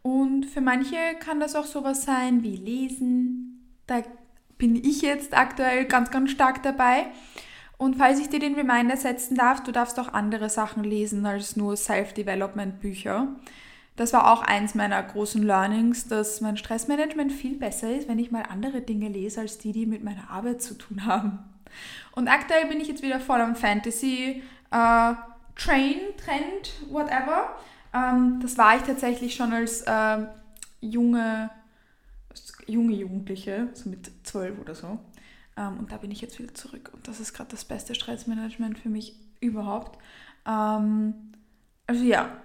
Und 0.01 0.45
für 0.45 0.61
manche 0.61 0.97
kann 1.19 1.39
das 1.39 1.55
auch 1.55 1.65
sowas 1.65 2.03
sein 2.03 2.43
wie 2.43 2.55
Lesen. 2.55 3.75
Da 3.87 4.01
bin 4.57 4.75
ich 4.75 5.01
jetzt 5.01 5.35
aktuell 5.37 5.85
ganz, 5.85 6.11
ganz 6.11 6.31
stark 6.31 6.63
dabei. 6.63 7.07
Und 7.77 7.95
falls 7.95 8.19
ich 8.19 8.29
dir 8.29 8.39
den 8.39 8.55
Reminder 8.55 8.97
setzen 8.97 9.35
darf, 9.35 9.63
du 9.63 9.71
darfst 9.71 9.99
auch 9.99 10.13
andere 10.13 10.49
Sachen 10.49 10.83
lesen 10.83 11.25
als 11.25 11.55
nur 11.55 11.77
Self-Development-Bücher. 11.77 13.27
Das 13.95 14.13
war 14.13 14.31
auch 14.31 14.41
eins 14.41 14.75
meiner 14.75 15.01
großen 15.01 15.43
Learnings, 15.43 16.07
dass 16.07 16.41
mein 16.41 16.57
Stressmanagement 16.57 17.31
viel 17.31 17.55
besser 17.55 17.93
ist, 17.93 18.07
wenn 18.07 18.19
ich 18.19 18.31
mal 18.31 18.43
andere 18.49 18.81
Dinge 18.81 19.09
lese, 19.09 19.41
als 19.41 19.57
die, 19.57 19.71
die 19.71 19.85
mit 19.85 20.03
meiner 20.03 20.29
Arbeit 20.29 20.61
zu 20.61 20.73
tun 20.77 21.05
haben. 21.05 21.39
Und 22.11 22.27
aktuell 22.27 22.65
bin 22.67 22.79
ich 22.81 22.87
jetzt 22.87 23.01
wieder 23.01 23.19
voll 23.19 23.41
am 23.41 23.55
Fantasy 23.55 24.43
äh, 24.71 25.13
Train, 25.55 25.97
Trend, 26.17 26.73
whatever. 26.89 27.55
Ähm, 27.93 28.39
das 28.41 28.57
war 28.57 28.75
ich 28.75 28.83
tatsächlich 28.83 29.35
schon 29.35 29.53
als 29.53 29.81
äh, 29.81 30.25
junge, 30.81 31.49
junge 32.67 32.93
Jugendliche, 32.93 33.69
so 33.73 33.89
mit 33.89 34.11
zwölf 34.23 34.59
oder 34.59 34.75
so. 34.75 34.99
Ähm, 35.57 35.79
und 35.79 35.91
da 35.91 35.97
bin 35.97 36.11
ich 36.11 36.21
jetzt 36.21 36.39
wieder 36.39 36.53
zurück. 36.53 36.91
Und 36.93 37.07
das 37.07 37.19
ist 37.19 37.33
gerade 37.33 37.51
das 37.51 37.65
beste 37.65 37.95
Stressmanagement 37.95 38.77
für 38.77 38.89
mich 38.89 39.15
überhaupt. 39.41 39.99
Ähm, 40.45 41.13
also 41.87 42.03
ja, 42.03 42.37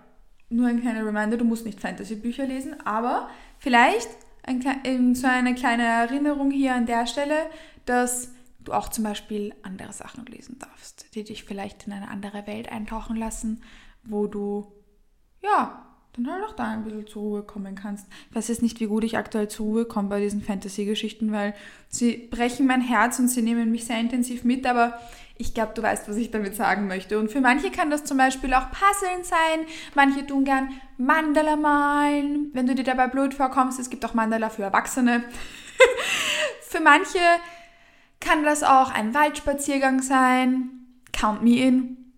nur 0.49 0.69
ein 0.69 0.81
kleiner 0.81 1.05
Reminder, 1.05 1.37
du 1.37 1.45
musst 1.45 1.67
nicht 1.67 1.81
Fantasy-Bücher 1.81 2.47
lesen, 2.47 2.81
aber 2.87 3.29
vielleicht 3.59 4.09
ein, 4.43 5.15
so 5.15 5.27
eine 5.27 5.55
kleine 5.55 5.85
Erinnerung 5.85 6.51
hier 6.51 6.75
an 6.75 6.87
der 6.87 7.07
Stelle, 7.07 7.37
dass 7.87 8.31
du 8.61 8.73
auch 8.73 8.89
zum 8.89 9.05
Beispiel 9.05 9.55
andere 9.63 9.93
Sachen 9.93 10.27
lesen 10.27 10.59
darfst, 10.59 11.15
die 11.15 11.25
dich 11.25 11.45
vielleicht 11.45 11.87
in 11.87 11.93
eine 11.93 12.09
andere 12.09 12.47
Welt 12.47 12.71
eintauchen 12.71 13.17
lassen, 13.17 13.63
wo 14.05 14.27
du 14.27 14.73
ja 15.45 15.85
dann 16.17 16.33
halt 16.33 16.45
auch 16.45 16.55
da 16.55 16.71
ein 16.71 16.85
bisschen 16.85 17.07
zur 17.07 17.23
Ruhe 17.23 17.43
kommen 17.43 17.75
kannst. 17.75 18.07
Ich 18.31 18.37
weiß 18.37 18.49
jetzt 18.49 18.63
nicht, 18.63 18.79
wie 18.81 18.87
gut 18.87 19.05
ich 19.05 19.19
aktuell 19.19 19.49
zur 19.49 19.67
Ruhe 19.67 19.85
komme 19.85 20.09
bei 20.09 20.21
diesen 20.21 20.43
Fantasy-Geschichten, 20.43 21.33
weil 21.33 21.55
sie 21.89 22.29
brechen 22.31 22.67
mein 22.67 22.81
Herz 22.81 23.19
und 23.19 23.29
sie 23.29 23.43
nehmen 23.43 23.71
mich 23.71 23.87
sehr 23.87 23.99
intensiv 23.99 24.45
mit, 24.45 24.67
aber 24.67 24.99
ich 25.37 25.55
glaube, 25.55 25.73
du 25.75 25.83
weißt, 25.83 26.09
was 26.09 26.17
ich 26.17 26.31
damit 26.31 26.55
sagen 26.55 26.87
möchte. 26.87 27.19
Und 27.19 27.33
für 27.33 27.41
manche 27.41 27.73
kann 27.73 27.91
das 27.91 28.05
zum 28.05 28.19
Beispiel 28.19 28.55
auch 28.55 28.71
Puzzeln 28.71 29.25
sein. 29.25 29.67
Manche 29.95 30.25
tun 30.25 30.45
gern 30.45 30.69
Mandala 30.97 31.57
malen. 31.57 32.51
Wenn 32.53 32.69
du 32.69 32.77
dir 32.77 32.85
dabei 32.85 33.09
blöd 33.09 33.35
vorkommst, 33.35 33.81
es 33.81 33.91
gibt 33.91 34.05
auch 34.05 34.15
Mandala 34.15 34.51
für 34.51 34.63
Erwachsene. 34.63 35.25
für 36.63 36.81
manche 36.81 37.19
kann 38.21 38.45
das 38.45 38.63
auch 38.63 38.93
ein 38.93 39.13
Waldspaziergang 39.13 40.03
sein. 40.03 40.71
Count 41.13 41.43
me 41.43 41.59
in. 41.59 42.13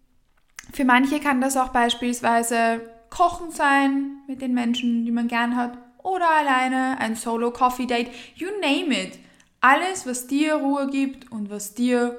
Für 0.74 0.84
manche 0.84 1.18
kann 1.18 1.40
das 1.40 1.56
auch 1.56 1.68
beispielsweise 1.68 2.82
Kochen 3.16 3.50
sein 3.50 4.18
mit 4.26 4.42
den 4.42 4.52
Menschen, 4.52 5.06
die 5.06 5.10
man 5.10 5.26
gern 5.26 5.56
hat. 5.56 5.78
Oder 6.02 6.28
alleine 6.28 6.98
ein 7.00 7.16
Solo-Coffee-Date. 7.16 8.10
You 8.34 8.48
name 8.60 8.94
it. 8.94 9.18
Alles, 9.62 10.06
was 10.06 10.26
dir 10.26 10.56
Ruhe 10.56 10.90
gibt 10.90 11.32
und 11.32 11.48
was 11.48 11.72
dir 11.72 12.18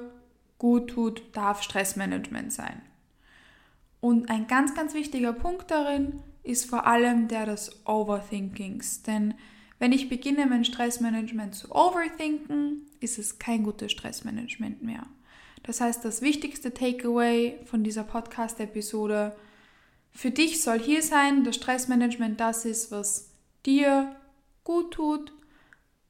gut 0.58 0.90
tut, 0.90 1.22
darf 1.36 1.62
Stressmanagement 1.62 2.52
sein. 2.52 2.82
Und 4.00 4.28
ein 4.28 4.48
ganz, 4.48 4.74
ganz 4.74 4.92
wichtiger 4.92 5.32
Punkt 5.32 5.70
darin 5.70 6.18
ist 6.42 6.68
vor 6.68 6.84
allem 6.88 7.28
der 7.28 7.46
des 7.46 7.86
Overthinkings. 7.86 9.04
Denn 9.04 9.34
wenn 9.78 9.92
ich 9.92 10.08
beginne, 10.08 10.46
mein 10.46 10.64
Stressmanagement 10.64 11.54
zu 11.54 11.70
overthinken, 11.70 12.88
ist 12.98 13.20
es 13.20 13.38
kein 13.38 13.62
gutes 13.62 13.92
Stressmanagement 13.92 14.82
mehr. 14.82 15.06
Das 15.62 15.80
heißt, 15.80 16.04
das 16.04 16.22
wichtigste 16.22 16.74
Takeaway 16.74 17.60
von 17.66 17.84
dieser 17.84 18.02
Podcast-Episode 18.02 19.36
für 20.12 20.30
dich 20.30 20.62
soll 20.62 20.80
hier 20.80 21.02
sein, 21.02 21.44
dass 21.44 21.56
Stressmanagement 21.56 22.40
das 22.40 22.64
ist, 22.64 22.90
was 22.90 23.30
dir 23.64 24.16
gut 24.64 24.92
tut, 24.92 25.32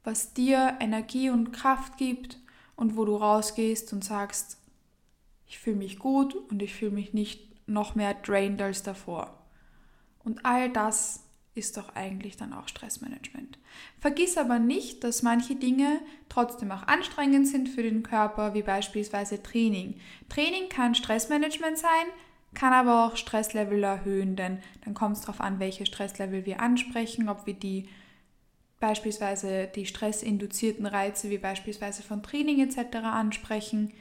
was 0.05 0.33
dir 0.33 0.77
Energie 0.81 1.31
und 1.31 1.53
Kraft 1.53 1.97
gibt 1.99 2.39
und 2.77 2.97
wo 2.97 3.05
du 3.05 3.17
rausgehst 3.17 3.93
und 3.93 4.05
sagst, 4.05 4.59
ich 5.47 5.59
fühle 5.59 5.77
mich 5.77 5.99
gut 5.99 6.35
und 6.35 6.63
ich 6.63 6.75
fühle 6.75 6.93
mich 6.93 7.13
nicht 7.13 7.69
noch 7.69 7.95
mehr 7.95 8.15
drained 8.15 8.61
als 8.63 8.83
davor. 8.83 9.39
Und 10.25 10.45
all 10.45 10.71
das 10.71 11.25
ist 11.55 11.77
doch 11.77 11.95
eigentlich 11.95 12.37
dann 12.37 12.53
auch 12.53 12.69
Stressmanagement. 12.69 13.59
Vergiss 13.99 14.39
aber 14.39 14.59
nicht, 14.59 15.03
dass 15.05 15.23
manche 15.23 15.57
Dinge 15.57 16.01
trotzdem 16.29 16.71
auch 16.71 16.85
anstrengend 16.85 17.49
sind 17.49 17.69
für 17.69 17.83
den 17.83 18.03
Körper, 18.03 18.55
wie 18.55 18.63
beispielsweise 18.63 19.43
Training. 19.43 20.01
Training 20.29 20.69
kann 20.69 20.95
Stressmanagement 20.95 21.79
sein, 21.79 22.07
kann 22.59 22.73
aber 22.73 23.07
auch 23.07 23.17
Stresslevel 23.17 23.85
erhöhen, 23.85 24.35
denn 24.35 24.59
dann 24.85 24.93
kommt 24.93 25.17
es 25.17 25.23
darauf 25.23 25.41
an, 25.41 25.61
welche 25.61 25.87
Stresslevel 25.87 26.45
wir 26.45 26.61
ansprechen, 26.61 27.29
ob 27.29 27.47
wir 27.47 27.55
die 27.55 27.89
beispielsweise 28.81 29.69
die 29.73 29.87
stressinduzierten 29.87 30.87
Reize 30.87 31.31
wie 31.31 31.39
beispielsweise 31.39 32.03
von 32.03 32.23
Training 32.23 32.61
etc. 32.61 32.97
ansprechen. 32.97 33.93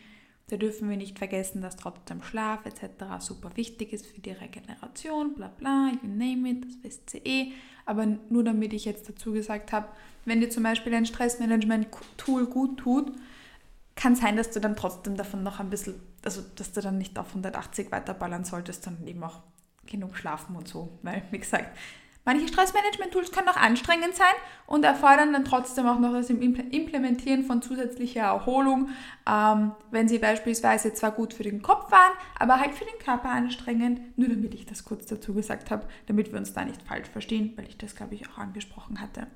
Da 0.49 0.57
dürfen 0.57 0.89
wir 0.89 0.97
nicht 0.97 1.19
vergessen, 1.19 1.61
dass 1.61 1.75
trotzdem 1.75 2.23
Schlaf 2.23 2.65
etc. 2.65 3.19
super 3.19 3.51
wichtig 3.55 3.93
ist 3.93 4.07
für 4.07 4.21
die 4.21 4.31
Regeneration, 4.31 5.35
bla 5.35 5.49
bla, 5.49 5.91
you 6.01 6.09
name 6.09 6.49
it, 6.49 6.65
das 6.65 6.77
wisst 6.81 7.13
ihr 7.13 7.25
eh. 7.25 7.51
Aber 7.85 8.05
nur 8.05 8.43
damit 8.43 8.73
ich 8.73 8.85
jetzt 8.85 9.07
dazu 9.07 9.33
gesagt 9.33 9.71
habe, 9.71 9.87
wenn 10.25 10.41
dir 10.41 10.49
zum 10.49 10.63
Beispiel 10.63 10.95
ein 10.95 11.05
Stressmanagement-Tool 11.05 12.47
gut 12.47 12.79
tut, 12.79 13.11
kann 13.97 14.15
sein, 14.15 14.37
dass 14.37 14.51
du 14.51 14.61
dann 14.61 14.77
trotzdem 14.77 15.17
davon 15.17 15.43
noch 15.43 15.59
ein 15.59 15.69
bisschen, 15.69 16.01
also 16.23 16.41
dass 16.55 16.71
du 16.71 16.81
dann 16.81 16.97
nicht 16.97 17.19
auf 17.19 17.29
180 17.29 17.91
weiterballern 17.91 18.45
solltest, 18.45 18.83
sondern 18.83 19.07
eben 19.07 19.23
auch 19.23 19.41
genug 19.85 20.15
schlafen 20.15 20.55
und 20.55 20.67
so. 20.67 20.97
Weil, 21.01 21.23
wie 21.31 21.39
gesagt, 21.39 21.75
Manche 22.27 22.49
Stressmanagement-Tools 22.49 23.31
können 23.31 23.47
auch 23.47 23.55
anstrengend 23.55 24.13
sein 24.13 24.35
und 24.65 24.83
erfordern 24.83 25.31
dann 25.31 25.45
trotzdem 25.45 25.87
auch 25.87 25.97
noch 25.97 26.11
das 26.11 26.29
Implementieren 26.29 27.45
von 27.45 27.61
zusätzlicher 27.61 28.23
Erholung, 28.23 28.89
ähm, 29.25 29.71
wenn 29.91 30.09
sie 30.09 30.19
beispielsweise 30.19 30.93
zwar 30.93 31.11
gut 31.11 31.33
für 31.33 31.43
den 31.43 31.61
Kopf 31.61 31.89
waren, 31.89 32.11
aber 32.37 32.59
halt 32.59 32.75
für 32.75 32.83
den 32.83 32.99
Körper 32.99 33.29
anstrengend. 33.29 34.17
Nur 34.17 34.27
damit 34.27 34.53
ich 34.53 34.65
das 34.65 34.83
kurz 34.83 35.05
dazu 35.05 35.33
gesagt 35.33 35.71
habe, 35.71 35.87
damit 36.07 36.33
wir 36.33 36.37
uns 36.37 36.51
da 36.51 36.65
nicht 36.65 36.81
falsch 36.83 37.07
verstehen, 37.07 37.53
weil 37.55 37.69
ich 37.69 37.77
das, 37.77 37.95
glaube 37.95 38.15
ich, 38.15 38.27
auch 38.27 38.37
angesprochen 38.37 38.99
hatte. 38.99 39.27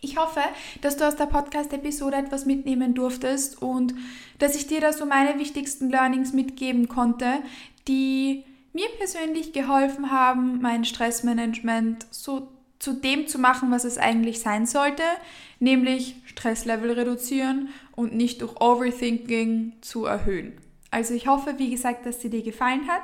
Ich 0.00 0.16
hoffe, 0.16 0.40
dass 0.80 0.96
du 0.96 1.06
aus 1.06 1.16
der 1.16 1.26
Podcast-Episode 1.26 2.16
etwas 2.16 2.46
mitnehmen 2.46 2.94
durftest 2.94 3.60
und 3.60 3.94
dass 4.38 4.54
ich 4.54 4.68
dir 4.68 4.80
da 4.80 4.92
so 4.92 5.06
meine 5.06 5.38
wichtigsten 5.38 5.90
Learnings 5.90 6.32
mitgeben 6.32 6.88
konnte, 6.88 7.42
die 7.88 8.44
mir 8.72 8.88
persönlich 8.98 9.52
geholfen 9.52 10.12
haben, 10.12 10.60
mein 10.60 10.84
Stressmanagement 10.84 12.06
so 12.10 12.48
zu 12.78 12.92
dem 12.92 13.26
zu 13.26 13.40
machen, 13.40 13.72
was 13.72 13.84
es 13.84 13.98
eigentlich 13.98 14.38
sein 14.38 14.66
sollte, 14.66 15.02
nämlich 15.58 16.14
Stresslevel 16.26 16.92
reduzieren 16.92 17.70
und 17.96 18.14
nicht 18.14 18.40
durch 18.40 18.60
Overthinking 18.60 19.72
zu 19.80 20.04
erhöhen. 20.04 20.52
Also 20.92 21.12
ich 21.12 21.26
hoffe, 21.26 21.54
wie 21.58 21.70
gesagt, 21.70 22.06
dass 22.06 22.20
sie 22.20 22.30
dir 22.30 22.42
gefallen 22.42 22.86
hat, 22.86 23.02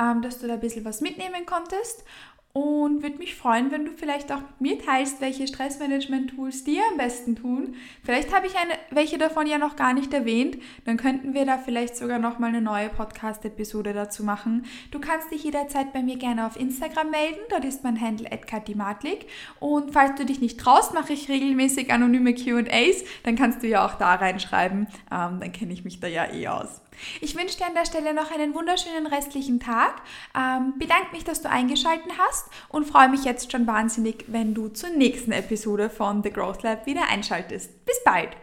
ähm, 0.00 0.22
dass 0.22 0.38
du 0.38 0.46
da 0.46 0.54
ein 0.54 0.60
bisschen 0.60 0.84
was 0.86 1.02
mitnehmen 1.02 1.44
konntest 1.44 2.02
und 2.52 3.04
würde 3.04 3.18
mich 3.18 3.36
freuen, 3.36 3.70
wenn 3.70 3.84
du 3.84 3.92
vielleicht 3.92 4.32
auch 4.32 4.40
mit 4.58 4.60
mir 4.60 4.78
teilst, 4.84 5.20
welche 5.20 5.46
Stressmanagement-Tools 5.46 6.64
dir 6.64 6.82
am 6.90 6.96
besten 6.96 7.36
tun. 7.36 7.76
Vielleicht 8.02 8.34
habe 8.34 8.48
ich 8.48 8.56
eine, 8.56 8.72
welche 8.90 9.18
davon 9.18 9.46
ja 9.46 9.56
noch 9.56 9.76
gar 9.76 9.94
nicht 9.94 10.12
erwähnt. 10.12 10.58
Dann 10.84 10.96
könnten 10.96 11.32
wir 11.32 11.46
da 11.46 11.58
vielleicht 11.58 11.96
sogar 11.96 12.18
noch 12.18 12.40
mal 12.40 12.48
eine 12.48 12.60
neue 12.60 12.88
Podcast-Episode 12.88 13.92
dazu 13.92 14.24
machen. 14.24 14.64
Du 14.90 14.98
kannst 14.98 15.30
dich 15.30 15.44
jederzeit 15.44 15.92
bei 15.92 16.02
mir 16.02 16.16
gerne 16.16 16.44
auf 16.44 16.58
Instagram 16.58 17.10
melden. 17.10 17.38
Dort 17.50 17.64
ist 17.64 17.84
mein 17.84 18.00
Handle 18.00 18.28
@katimatlik. 18.28 19.26
Und 19.60 19.92
falls 19.92 20.16
du 20.16 20.26
dich 20.26 20.40
nicht 20.40 20.58
traust, 20.58 20.92
mache 20.92 21.12
ich 21.12 21.28
regelmäßig 21.28 21.92
anonyme 21.92 22.34
Q&As. 22.34 23.04
Dann 23.22 23.36
kannst 23.36 23.62
du 23.62 23.68
ja 23.68 23.86
auch 23.86 23.94
da 23.94 24.16
reinschreiben. 24.16 24.88
Ähm, 25.12 25.38
dann 25.38 25.52
kenne 25.52 25.72
ich 25.72 25.84
mich 25.84 26.00
da 26.00 26.08
ja 26.08 26.32
eh 26.32 26.48
aus. 26.48 26.80
Ich 27.20 27.36
wünsche 27.36 27.58
dir 27.58 27.66
an 27.66 27.74
der 27.74 27.86
Stelle 27.86 28.14
noch 28.14 28.30
einen 28.30 28.54
wunderschönen 28.54 29.06
restlichen 29.06 29.60
Tag. 29.60 30.02
Ähm, 30.36 30.74
bedanke 30.78 31.12
mich, 31.12 31.24
dass 31.24 31.42
du 31.42 31.48
eingeschaltet 31.48 32.12
hast 32.18 32.46
und 32.68 32.86
freue 32.86 33.08
mich 33.08 33.24
jetzt 33.24 33.52
schon 33.52 33.66
wahnsinnig, 33.66 34.24
wenn 34.28 34.54
du 34.54 34.68
zur 34.68 34.90
nächsten 34.90 35.32
Episode 35.32 35.90
von 35.90 36.22
The 36.22 36.30
Growth 36.30 36.62
Lab 36.62 36.86
wieder 36.86 37.08
einschaltest. 37.08 37.84
Bis 37.84 38.02
bald! 38.04 38.36